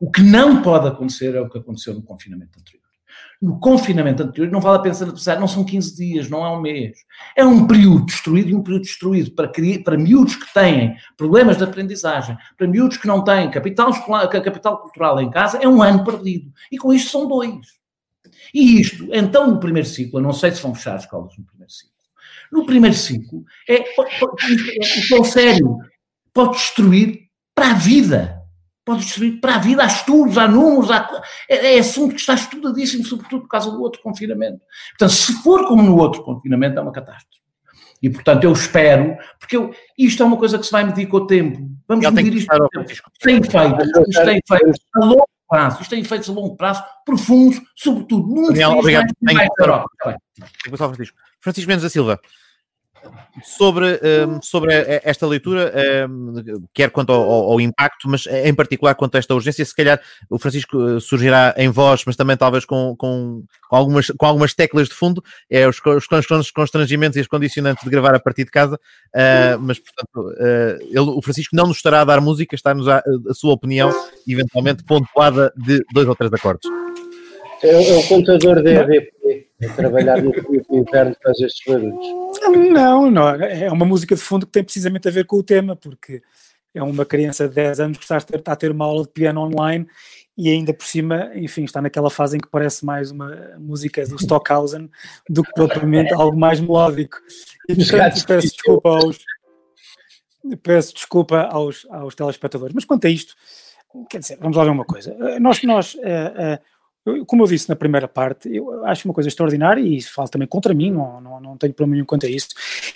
[0.00, 2.77] O que não pode acontecer é o que aconteceu no confinamento anterior.
[3.40, 6.60] No confinamento anterior, não vale a pena pensar, não são 15 dias, não é um
[6.60, 6.98] mês.
[7.36, 9.50] É um período destruído e um período destruído para,
[9.84, 14.78] para miúdos que têm problemas de aprendizagem, para miúdos que não têm capital, escolar, capital
[14.78, 16.52] cultural em casa, é um ano perdido.
[16.72, 17.78] E com isto são dois.
[18.52, 21.44] E isto, então, no primeiro ciclo, eu não sei se vão fechar as escolas no
[21.44, 21.94] primeiro ciclo,
[22.50, 25.78] no primeiro ciclo, é, é, é sério,
[26.32, 28.37] pode destruir para a vida.
[28.88, 31.06] Pode destruir para a vida, há estudos, há números, há,
[31.46, 34.62] é, é assunto que está estudadíssimo, sobretudo por causa do outro confinamento.
[34.92, 37.42] Portanto, se for como no outro confinamento, é uma catástrofe.
[38.02, 41.18] E, portanto, eu espero, porque eu, isto é uma coisa que se vai medir com
[41.18, 41.68] o tempo.
[41.86, 42.50] Vamos Já medir isto.
[42.88, 46.82] Isto tem efeitos, isto tem efeitos a longo prazo, isto tem efeitos a longo prazo,
[47.04, 49.12] profundos, sobretudo num Daniel, obrigado.
[49.20, 50.18] Mais da Europa.
[51.42, 52.18] Francisco Mendes da Silva,
[53.42, 54.72] sobre, um, sobre
[55.04, 55.72] esta leitura,
[56.08, 56.34] um,
[56.74, 60.38] quer quanto ao, ao, impacto, mas em particular quanto a esta urgência, se calhar o
[60.38, 64.88] Francisco eh, surgirá em voz, mas também talvez com, com, com algumas, com algumas teclas
[64.88, 68.76] de fundo, é os, os constrangimentos e os condicionantes de gravar a partir de casa,
[68.76, 70.32] uh, mas portanto
[70.90, 73.90] ele, o Francisco não nos estará a dar música, está-nos a, a sua opinião,
[74.26, 76.68] eventualmente pontuada de dois ou três acordes.
[77.62, 82.27] É, é o contador da EDP, a trabalhar no período interno faz estes barulhos.
[82.42, 85.74] Não, não, é uma música de fundo que tem precisamente a ver com o tema,
[85.74, 86.22] porque
[86.74, 89.02] é uma criança de 10 anos que está a ter, está a ter uma aula
[89.02, 89.86] de piano online
[90.36, 94.16] e ainda por cima, enfim, está naquela fase em que parece mais uma música do
[94.16, 94.88] Stockhausen
[95.28, 97.18] do que propriamente algo mais melódico.
[97.68, 99.18] E portanto peço desculpa aos
[100.62, 102.74] peço desculpa aos, aos telespectadores.
[102.74, 103.34] Mas quanto a isto,
[104.08, 105.14] quer dizer, vamos lá ver uma coisa.
[105.40, 106.58] Nós, nós uh, uh,
[107.26, 110.74] como eu disse na primeira parte, eu acho uma coisa extraordinária e falo também contra
[110.74, 112.48] mim, não, não, não tenho problema nenhum quanto a isso,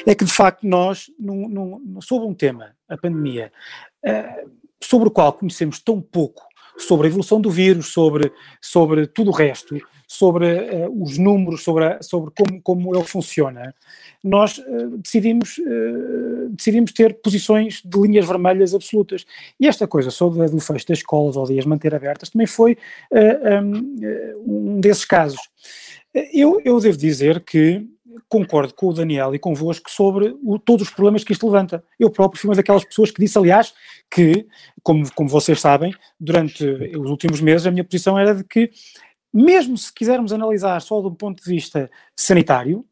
[0.06, 3.52] é que de facto nós, num, num, sobre um tema, a pandemia,
[4.04, 4.50] uh,
[4.80, 6.42] sobre o qual conhecemos tão pouco,
[6.78, 9.76] sobre a evolução do vírus, sobre, sobre tudo o resto,
[10.12, 13.74] sobre uh, os números, sobre, a, sobre como, como ele funciona,
[14.22, 19.24] nós uh, decidimos, uh, decidimos ter posições de linhas vermelhas absolutas.
[19.58, 22.76] E esta coisa sobre do fecho das escolas ou de as manter abertas também foi
[23.10, 23.96] um,
[24.44, 25.40] um desses casos.
[26.12, 27.86] Eu, eu devo dizer que
[28.28, 31.82] concordo com o Daniel e convosco sobre o, todos os problemas que isto levanta.
[31.98, 33.72] Eu próprio fui uma daquelas pessoas que disse, aliás,
[34.10, 34.46] que,
[34.82, 38.70] como, como vocês sabem, durante os últimos meses a minha posição era de que
[39.32, 42.84] mesmo se quisermos analisar só do ponto de vista sanitário,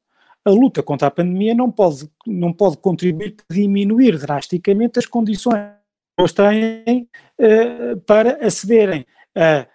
[0.45, 5.61] a luta contra a pandemia não pode, não pode contribuir para diminuir drasticamente as condições
[6.17, 9.67] que eles têm uh, para acederem a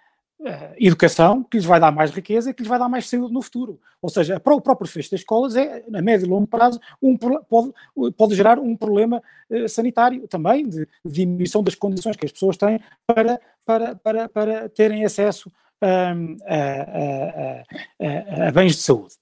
[0.78, 3.80] educação, que lhes vai dar mais riqueza que lhes vai dar mais saúde no futuro.
[4.02, 7.16] Ou seja, para o próprio fecho das escolas é, a médio e longo prazo, um,
[7.16, 7.72] pode,
[8.16, 12.56] pode gerar um problema uh, sanitário também, de, de diminuição das condições que as pessoas
[12.56, 15.50] têm para, para, para, para terem acesso
[15.80, 16.12] a,
[16.46, 17.64] a,
[18.00, 19.14] a, a bens de saúde.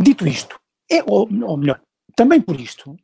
[0.00, 0.58] Dito isto,
[0.90, 1.80] é, ou, ou melhor,
[2.16, 2.96] também por isto,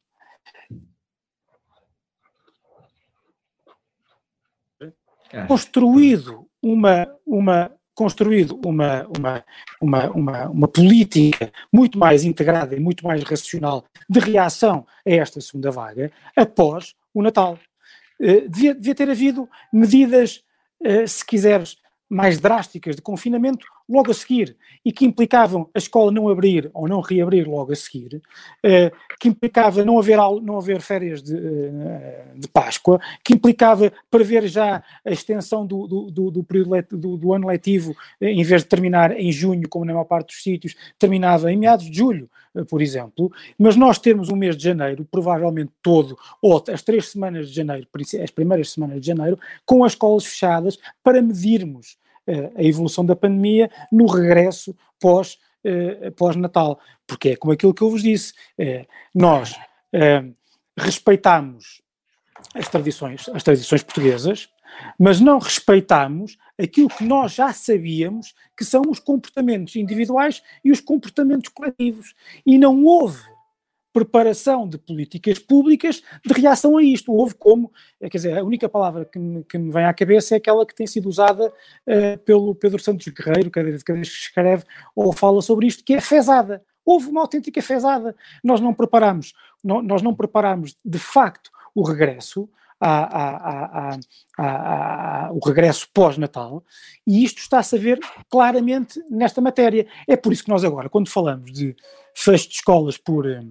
[5.46, 9.44] construído uma, uma construído uma, uma,
[9.80, 15.38] uma, uma, uma política muito mais integrada e muito mais racional de reação a esta
[15.40, 17.58] segunda vaga após o Natal.
[18.18, 20.42] Uh, devia, devia ter havido medidas,
[20.82, 21.76] uh, se quiseres,
[22.10, 26.88] mais drásticas de confinamento logo a seguir e que implicavam a escola não abrir ou
[26.88, 28.20] não reabrir logo a seguir,
[28.64, 28.90] eh,
[29.20, 34.82] que implicava não haver, não haver férias de, eh, de Páscoa, que implicava prever já
[35.04, 39.12] a extensão do, do, do período do, do, ano letivo, eh, em vez de terminar
[39.12, 42.28] em junho, como na maior parte dos sítios, terminava em meados de julho,
[42.68, 47.48] por exemplo, mas nós termos um mês de janeiro, provavelmente todo, ou as três semanas
[47.48, 47.86] de janeiro,
[48.22, 51.96] as primeiras semanas de janeiro, com as escolas fechadas, para medirmos
[52.56, 56.78] a evolução da pandemia no regresso pós, uh, pós-Natal.
[57.06, 60.34] Porque é como aquilo que eu vos disse, uh, nós uh,
[60.76, 61.82] respeitamos
[62.54, 64.48] as tradições, as tradições portuguesas,
[64.98, 70.80] mas não respeitamos aquilo que nós já sabíamos que são os comportamentos individuais e os
[70.80, 72.14] comportamentos coletivos.
[72.44, 73.22] E não houve
[73.92, 77.12] preparação de políticas públicas de reação a isto.
[77.12, 80.34] Houve como, eh, quer dizer, a única palavra que me, que me vem à cabeça
[80.34, 84.64] é aquela que tem sido usada uh, pelo Pedro Santos Guerreiro, cada vez, que escreve
[84.94, 86.62] ou fala sobre isto, que é fezada.
[86.84, 88.14] Houve uma autêntica fezada.
[88.42, 92.48] Nós não preparamos, não, nós não preparamos de facto o regresso,
[92.80, 93.98] a, a,
[94.38, 96.64] a, o regresso pós-Natal,
[97.06, 98.00] e isto está-se a ver
[98.30, 99.86] claramente nesta matéria.
[100.08, 101.76] É por isso que nós agora, quando falamos de
[102.14, 103.42] fecho de escolas por, eh,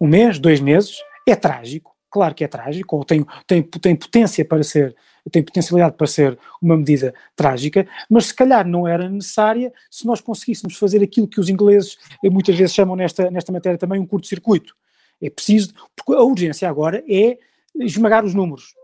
[0.00, 0.96] um mês, dois meses,
[1.26, 4.96] é trágico, claro que é trágico, ou tem, tem, tem potência para ser,
[5.30, 10.20] tem potencialidade para ser uma medida trágica, mas se calhar não era necessária se nós
[10.20, 14.74] conseguíssemos fazer aquilo que os ingleses muitas vezes chamam nesta, nesta matéria também um curto-circuito.
[15.20, 17.38] É preciso, porque a urgência agora é
[17.76, 18.74] esmagar os números,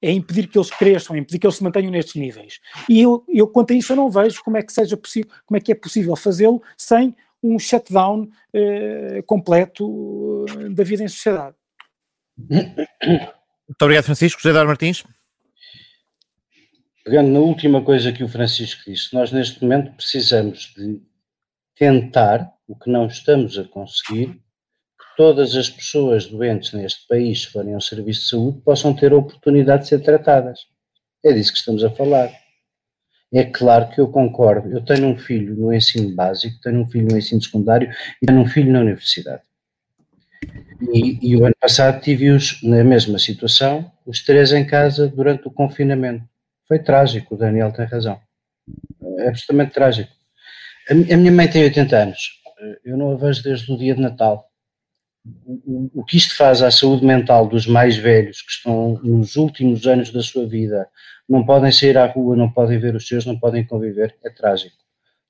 [0.00, 2.60] é impedir que eles cresçam, é impedir que eles se mantenham nestes níveis.
[2.88, 5.56] E eu, eu quanto a isso, eu não vejo como é que seja possível, como
[5.56, 11.56] é que é possível fazê-lo sem um shutdown eh, completo eh, da vida em sociedade.
[12.36, 14.40] Muito obrigado, Francisco.
[14.40, 15.04] José Eduardo Martins.
[17.04, 21.00] Pegando na última coisa que o Francisco disse, nós neste momento precisamos de
[21.74, 24.40] tentar, o que não estamos a conseguir,
[25.16, 29.16] todas as pessoas doentes neste país, se forem ao serviço de saúde, possam ter a
[29.16, 30.60] oportunidade de ser tratadas.
[31.24, 32.30] É disso que estamos a falar.
[33.32, 34.70] É claro que eu concordo.
[34.70, 37.90] Eu tenho um filho no ensino básico, tenho um filho no ensino secundário
[38.22, 39.42] e tenho um filho na universidade.
[40.92, 45.50] E, e o ano passado tive-os na mesma situação, os três em casa durante o
[45.50, 46.24] confinamento.
[46.68, 48.20] Foi trágico, o Daniel tem razão.
[49.18, 50.12] É absolutamente trágico.
[50.88, 52.18] A, a minha mãe tem 80 anos.
[52.84, 54.45] Eu não a vejo desde o dia de Natal.
[55.94, 60.12] O, que isto faz à saúde mental dos mais velhos que estão nos últimos anos
[60.12, 60.88] da sua vida
[61.28, 64.76] não podem sair à rua, não podem ver os seus, não podem conviver, é trágico.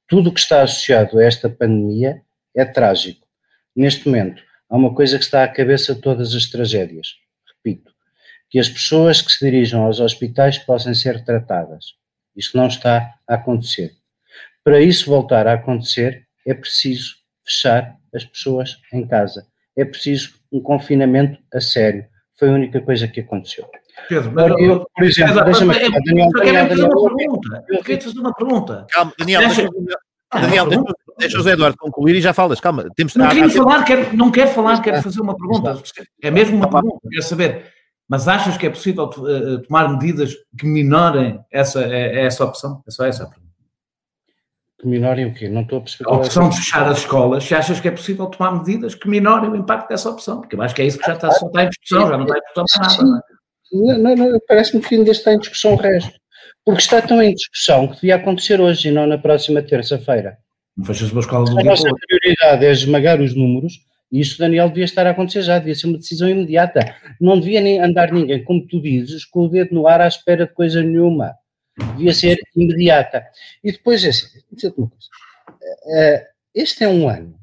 [0.06, 2.22] Tudo o que está associado a esta pandemia
[2.54, 3.26] é trágico.
[3.74, 7.14] Neste momento, há uma coisa que está à cabeça de todas as tragédias.
[7.56, 7.92] Repito,
[8.50, 11.94] que as pessoas que se dirijam aos hospitais possam ser tratadas.
[12.34, 13.92] Isso não está a acontecer.
[14.62, 19.46] Para isso voltar a acontecer, é preciso fechar as pessoas em casa.
[19.76, 22.04] É preciso um confinamento a sério.
[22.38, 23.64] Foi a única coisa que aconteceu.
[24.08, 27.64] Pedro, mas eu, por exemplo, Pedro, deixa-me é- Daniel, quero Daniel, fazer uma Daniel, pergunta.
[27.68, 28.86] Eu queria te fazer uma pergunta.
[28.90, 29.98] Calma, Daniel, Deixa- deixa,
[30.30, 30.84] Ah, Daniel, uma deixa,
[31.18, 32.60] deixa o José Eduardo concluir e já falas.
[32.60, 35.80] Calma, temos Não queria falar, quero, não quero falar, quero fazer uma pergunta.
[36.22, 37.66] É mesmo uma pergunta, quero saber.
[38.08, 42.82] Mas achas que é possível to- eh, tomar medidas que minorem essa, eh, essa opção?
[42.86, 43.45] É só essa a pergunta.
[44.86, 45.48] Que minorem o quê?
[45.48, 47.90] Não estou a perceber A é opção de fechar as escolas, se achas que é
[47.90, 50.40] possível tomar medidas que minorem o impacto dessa opção?
[50.40, 52.24] Porque eu acho que é isso que já está, só está em discussão, já não
[52.24, 53.02] está em discussão para nada.
[53.02, 53.98] não é?
[53.98, 56.12] Não, não, não, Parece-me que ainda está em discussão o resto.
[56.64, 60.38] Porque está tão em discussão que devia acontecer hoje e não na próxima terça-feira.
[60.76, 63.80] Não fechas uma escola do a nossa prioridade é esmagar os números,
[64.12, 66.94] e isso, Daniel, devia estar a acontecer já, devia ser uma decisão imediata.
[67.20, 70.46] Não devia nem andar ninguém, como tu dizes, com o dedo no ar à espera
[70.46, 71.34] de coisa nenhuma.
[71.78, 73.26] Devia ser imediata.
[73.62, 74.26] E depois, é assim,
[74.72, 74.90] coisa.
[75.94, 77.34] Eh, Este é um ano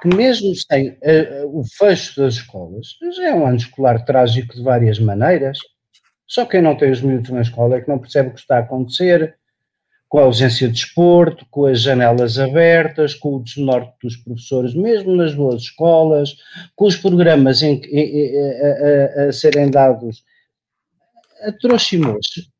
[0.00, 2.86] que, mesmo sem eh, o fecho das escolas,
[3.16, 5.58] já é um ano escolar trágico de várias maneiras.
[6.26, 8.56] Só quem não tem os miúdos na escola é que não percebe o que está
[8.56, 9.36] a acontecer
[10.08, 15.14] com a ausência de desporto, com as janelas abertas, com o desnorte dos professores, mesmo
[15.16, 16.36] nas boas escolas,
[16.76, 20.22] com os programas em, em- a, a- a serem dados
[21.44, 21.96] a trouxa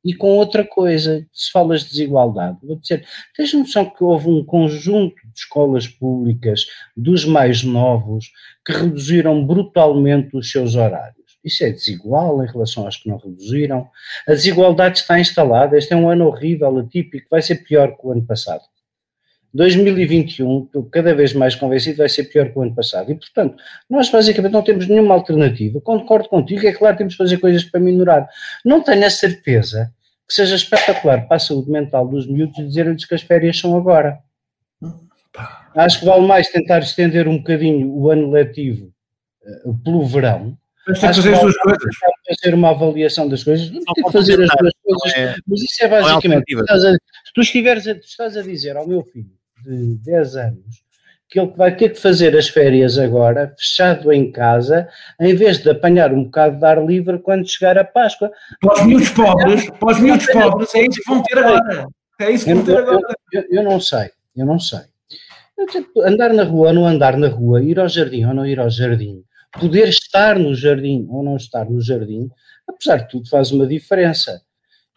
[0.05, 3.07] e com outra coisa, se falas de desigualdade, vou dizer,
[3.37, 6.67] tens noção que houve um conjunto de escolas públicas
[6.97, 8.31] dos mais novos
[8.65, 11.23] que reduziram brutalmente os seus horários.
[11.45, 13.89] Isso é desigual em relação aos que não reduziram.
[14.29, 15.77] A desigualdade está instalada.
[15.77, 18.63] Este é um ano horrível, atípico, vai ser pior que o ano passado.
[19.55, 23.11] 2021, estou cada vez mais convencido, vai ser pior que o ano passado.
[23.11, 23.57] E, portanto,
[23.89, 25.81] nós basicamente não temos nenhuma alternativa.
[25.81, 28.29] Concordo contigo, é claro que temos de fazer coisas para minorar.
[28.65, 29.93] Não tenho a certeza
[30.27, 34.19] que seja espetacular para a saúde mental dos miúdos dizer-lhes que as férias são agora.
[35.75, 38.93] Acho que vale mais tentar estender um bocadinho o ano letivo
[39.45, 40.57] eh, pelo verão.
[40.87, 41.95] Mas tem que fazer as duas coisas.
[42.43, 43.71] fazer uma avaliação das coisas.
[43.71, 45.19] Tem Só que fazer as duas não coisas.
[45.19, 46.35] é- Mas isso é não é basicamente.
[46.55, 46.61] alternativa.
[46.63, 49.31] estás a- se tu estiveres a, tu estás a dizer ao meu filho
[49.63, 50.83] de 10 anos
[51.29, 54.87] que ele vai ter que fazer as férias agora, fechado em casa,
[55.19, 58.31] em vez de apanhar um bocado de ar livre quando chegar a Páscoa.
[58.61, 61.87] Para os miúdos pobres, para os miúdos pobres, é isso que vão ter agora.
[62.21, 63.15] É isso que Eu, vão ter eu- agora.
[63.33, 64.81] eu- eu não sei, eu não sei.
[65.57, 68.45] Eu, tipo, andar na rua ou não andar na rua, ir ao jardim ou não
[68.45, 69.23] ir ao jardim,
[69.59, 72.29] poder estar no jardim ou não estar no jardim,
[72.69, 74.43] apesar de tudo, faz uma diferença.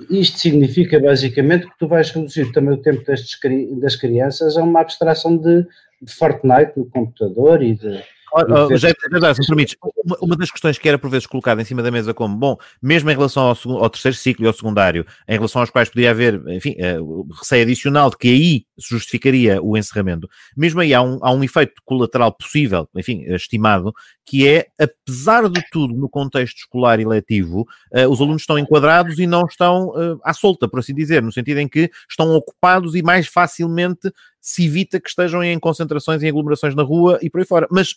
[0.09, 3.03] Isto significa basicamente que tu vais reduzir também o tempo
[3.35, 5.61] cri- das crianças a uma abstração de,
[6.01, 8.03] de Fortnite no computador e de.
[8.37, 11.61] Oh, José Eduardo, se me permites, uma, uma das questões que era por vezes colocada
[11.61, 14.53] em cima da mesa como, bom, mesmo em relação ao, ao terceiro ciclo e ao
[14.53, 18.89] secundário, em relação aos quais poderia haver, enfim, o receio adicional de que aí se
[18.89, 23.93] justificaria o encerramento, mesmo aí há um, há um efeito colateral possível, enfim, estimado,
[24.25, 29.19] que é, apesar de tudo, no contexto escolar e letivo, eh, os alunos estão enquadrados
[29.19, 32.95] e não estão eh, à solta, por assim dizer, no sentido em que estão ocupados
[32.95, 34.11] e mais facilmente
[34.41, 37.67] se evita que estejam em concentrações e aglomerações na rua e por aí fora.
[37.71, 37.95] Mas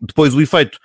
[0.00, 0.78] depois o efeito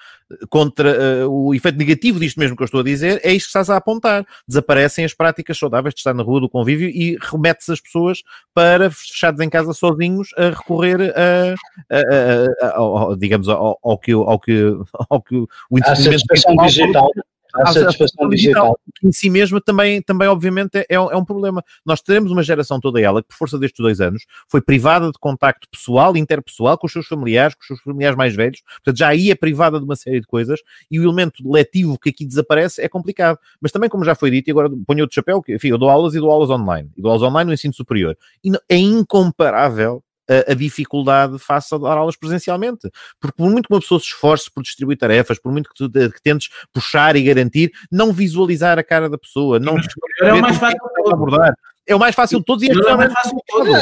[0.50, 3.50] contra eh, o efeito negativo disto mesmo que eu estou a dizer é isto que
[3.50, 4.26] estás a apontar.
[4.48, 8.90] Desaparecem as práticas saudáveis de estar na rua do convívio e remete-se as pessoas para
[8.90, 11.56] fechados em casa sozinhos a recorrer a,
[11.96, 14.64] a- a- a- digamos ao, ao que o- ao que
[15.10, 15.48] ao que o
[15.78, 16.26] entretenimento
[16.68, 17.10] digital.
[17.54, 18.80] A a satisfação digital.
[18.96, 21.64] que em si mesma também, também obviamente, é, é um é um problema.
[21.86, 25.20] Nós teremos uma geração toda ela que, por força destes dois anos, foi privada de
[25.20, 29.10] contacto pessoal, interpessoal, com os seus familiares, com os seus familiares mais velhos, portanto já
[29.10, 32.82] aí é privada de uma série de coisas e o elemento letivo que aqui desaparece
[32.82, 33.38] é complicado.
[33.62, 35.90] Mas também, como já foi dito, e agora ponho outro chapéu, que, enfim, eu dou
[35.90, 40.04] aulas e dou aulas online, e dou aulas online no ensino superior, e é incomparável
[40.30, 42.90] a, a dificuldade face a dar aulas presencialmente.
[43.20, 45.90] Porque por muito que uma pessoa se esforce por distribuir tarefas, por muito que tu
[45.90, 49.76] que tentes puxar e garantir, não visualizar a cara da pessoa, não
[50.22, 51.54] É o mais fácil de abordar.
[51.86, 53.74] É o mais fácil de todos e é É o mais extremamente fácil de todos.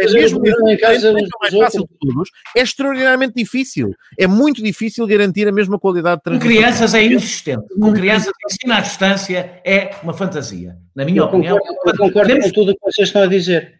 [0.00, 3.94] é mesmo é uns o mais fácil de todos, é extraordinariamente difícil.
[4.18, 7.66] É muito difícil garantir a mesma qualidade de Com crianças é inexistente.
[7.78, 10.76] Com crianças, ensino à distância é uma fantasia.
[10.94, 13.78] Na minha Eu opinião, concordo, eu concordo com tudo o que vocês estão a dizer.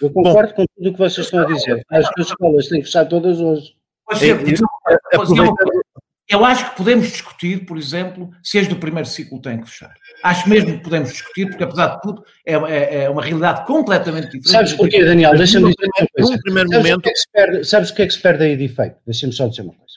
[0.00, 1.82] Eu concordo com tudo o que vocês estão a dizer.
[1.90, 3.74] Acho que as escolas têm que fechar todas hoje.
[4.06, 5.88] Pois é, Eu- é.
[6.30, 9.94] Eu acho que podemos discutir, por exemplo, se as do primeiro ciclo têm que fechar.
[10.22, 14.24] Acho mesmo que podemos discutir, porque apesar de tudo, é, é- é uma realidade completamente
[14.26, 14.50] diferente.
[14.50, 15.34] Sabes porquê, Daniel?
[15.34, 16.30] Deixa-me dizer uma primeiro- coisa.
[16.32, 18.12] num primeiro Sabes o momento- que é que se perde- Sabes o que é que
[18.12, 18.96] se perde aí de efeito?
[19.06, 19.94] Deixa-me só dizer uma coisa.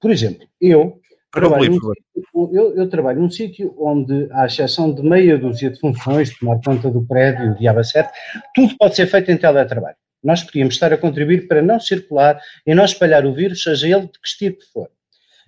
[0.00, 1.00] Por exemplo, eu
[1.32, 5.78] trabalho, por sítio- eu, eu trabalho num sítio onde, à exceção de meia dúzia de
[5.78, 8.08] funções, tomar conta do prédio, o diabo 7,
[8.54, 9.96] tudo pode ser feito em teletrabalho.
[10.22, 14.06] Nós podíamos estar a contribuir para não circular e não espalhar o vírus, seja ele
[14.06, 14.88] de que tipo for.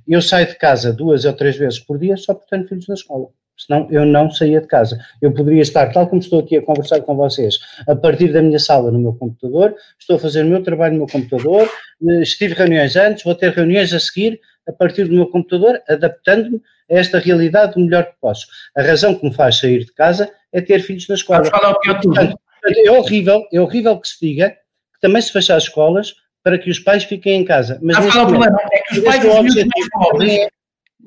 [0.08, 2.94] eu saio de casa duas ou três vezes por dia só porque tenho filhos na
[2.94, 3.28] escola.
[3.56, 4.98] Senão eu não saía de casa.
[5.20, 8.58] Eu poderia estar, tal como estou aqui a conversar com vocês, a partir da minha
[8.58, 11.68] sala no meu computador, estou a fazer o meu trabalho no meu computador,
[12.08, 16.60] eh, estive reuniões antes, vou ter reuniões a seguir a partir do meu computador, adaptando-me
[16.90, 18.46] a esta realidade o melhor que posso.
[18.76, 21.50] A razão que me faz sair de casa é ter filhos na escola.
[21.50, 26.58] Portanto, é horrível, é horrível que se diga que também se fecha as escolas para
[26.58, 27.78] que os pais fiquem em casa.
[27.82, 30.48] Mas ah, o problema é que os pais dos miúdos mais pobres, é...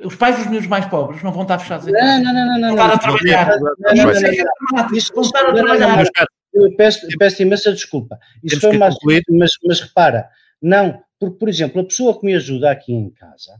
[0.04, 2.20] os pais dos miúdos mais pobres não vão estar fechados em casa.
[2.20, 2.76] Não, não, não, não.
[2.76, 3.60] Vão estar a trabalhar.
[5.14, 6.06] Vão estar a trabalhar.
[6.54, 8.20] Eu peço, peço imensa desculpa.
[8.44, 8.90] Isso foi uma
[9.30, 10.30] mas, mas repara,
[10.62, 13.54] não, porque, por exemplo, a pessoa que me ajuda aqui em casa,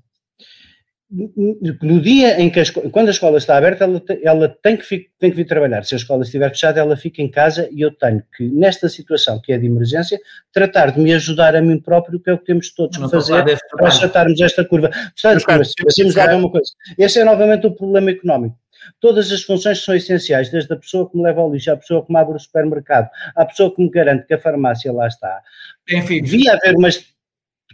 [1.82, 5.10] no dia em que a escola, quando a escola está aberta, ela, ela tem, que,
[5.20, 5.86] tem que vir trabalhar.
[5.86, 9.40] Se a escola estiver fechada, ela fica em casa e eu tenho que, nesta situação
[9.40, 10.20] que é de emergência,
[10.52, 13.44] tratar de me ajudar a mim próprio, que é o que temos todos que fazer
[13.72, 14.90] para achatarmos esta curva.
[14.90, 16.72] Portanto, lá uma coisa.
[16.98, 18.58] Esse é novamente o problema económico.
[19.00, 22.06] Todas as funções são essenciais, desde a pessoa que me leva ao lixo, à pessoa
[22.06, 25.42] que me abre o supermercado, à pessoa que me garante que a farmácia lá está.
[25.90, 26.90] Enfim, devia haver uma,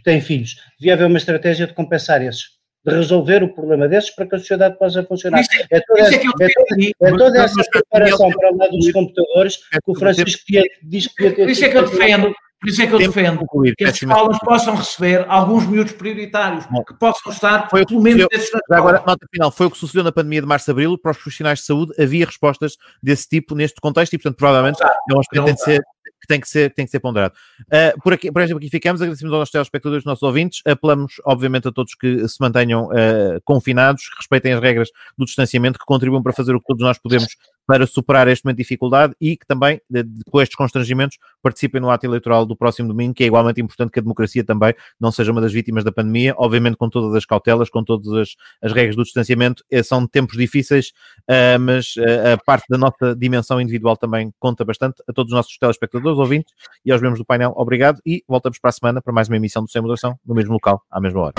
[0.02, 4.26] tem filhos, devia haver uma estratégia de compensar esses de resolver o problema desses para
[4.26, 5.40] que a sociedade possa funcionar.
[5.40, 9.90] É, é toda, é, é, é toda essa preparação para o lado dos computadores que
[9.90, 10.42] o Francisco
[10.82, 11.42] diz que devia ter.
[11.42, 12.34] Por isso é que eu defendo.
[12.60, 13.46] Por isso é que eu defendo
[13.76, 18.50] que as escolas possam receber alguns miúdos prioritários, que possam estar, foi pelo menos, desses
[18.70, 21.64] Agora, nota final, foi o que sucedeu na pandemia de março-abril, para os profissionais de
[21.64, 25.54] saúde havia respostas desse tipo neste contexto e, portanto, provavelmente é um aspecto que tem
[25.54, 25.82] de ser
[26.20, 27.34] que tem que ser, tem que ser ponderado.
[27.62, 31.68] Uh, por, aqui, por exemplo, aqui ficamos, agradecemos aos telespectadores, aos nossos ouvintes, apelamos, obviamente,
[31.68, 36.22] a todos que se mantenham uh, confinados, que respeitem as regras do distanciamento, que contribuam
[36.22, 37.36] para fazer o que todos nós podemos
[37.70, 39.80] para superar este momento de dificuldade e que também,
[40.28, 44.00] com estes constrangimentos, participem no ato eleitoral do próximo domingo, que é igualmente importante que
[44.00, 47.70] a democracia também não seja uma das vítimas da pandemia, obviamente com todas as cautelas,
[47.70, 49.62] com todas as, as regras do distanciamento.
[49.70, 50.88] Eh, são tempos difíceis,
[51.28, 55.00] uh, mas uh, a parte da nossa dimensão individual também conta bastante.
[55.08, 56.52] A todos os nossos telespectadores, ouvintes
[56.84, 59.62] e aos membros do painel, obrigado e voltamos para a semana para mais uma emissão
[59.62, 61.34] do Sem Moderação, no mesmo local, à mesma hora.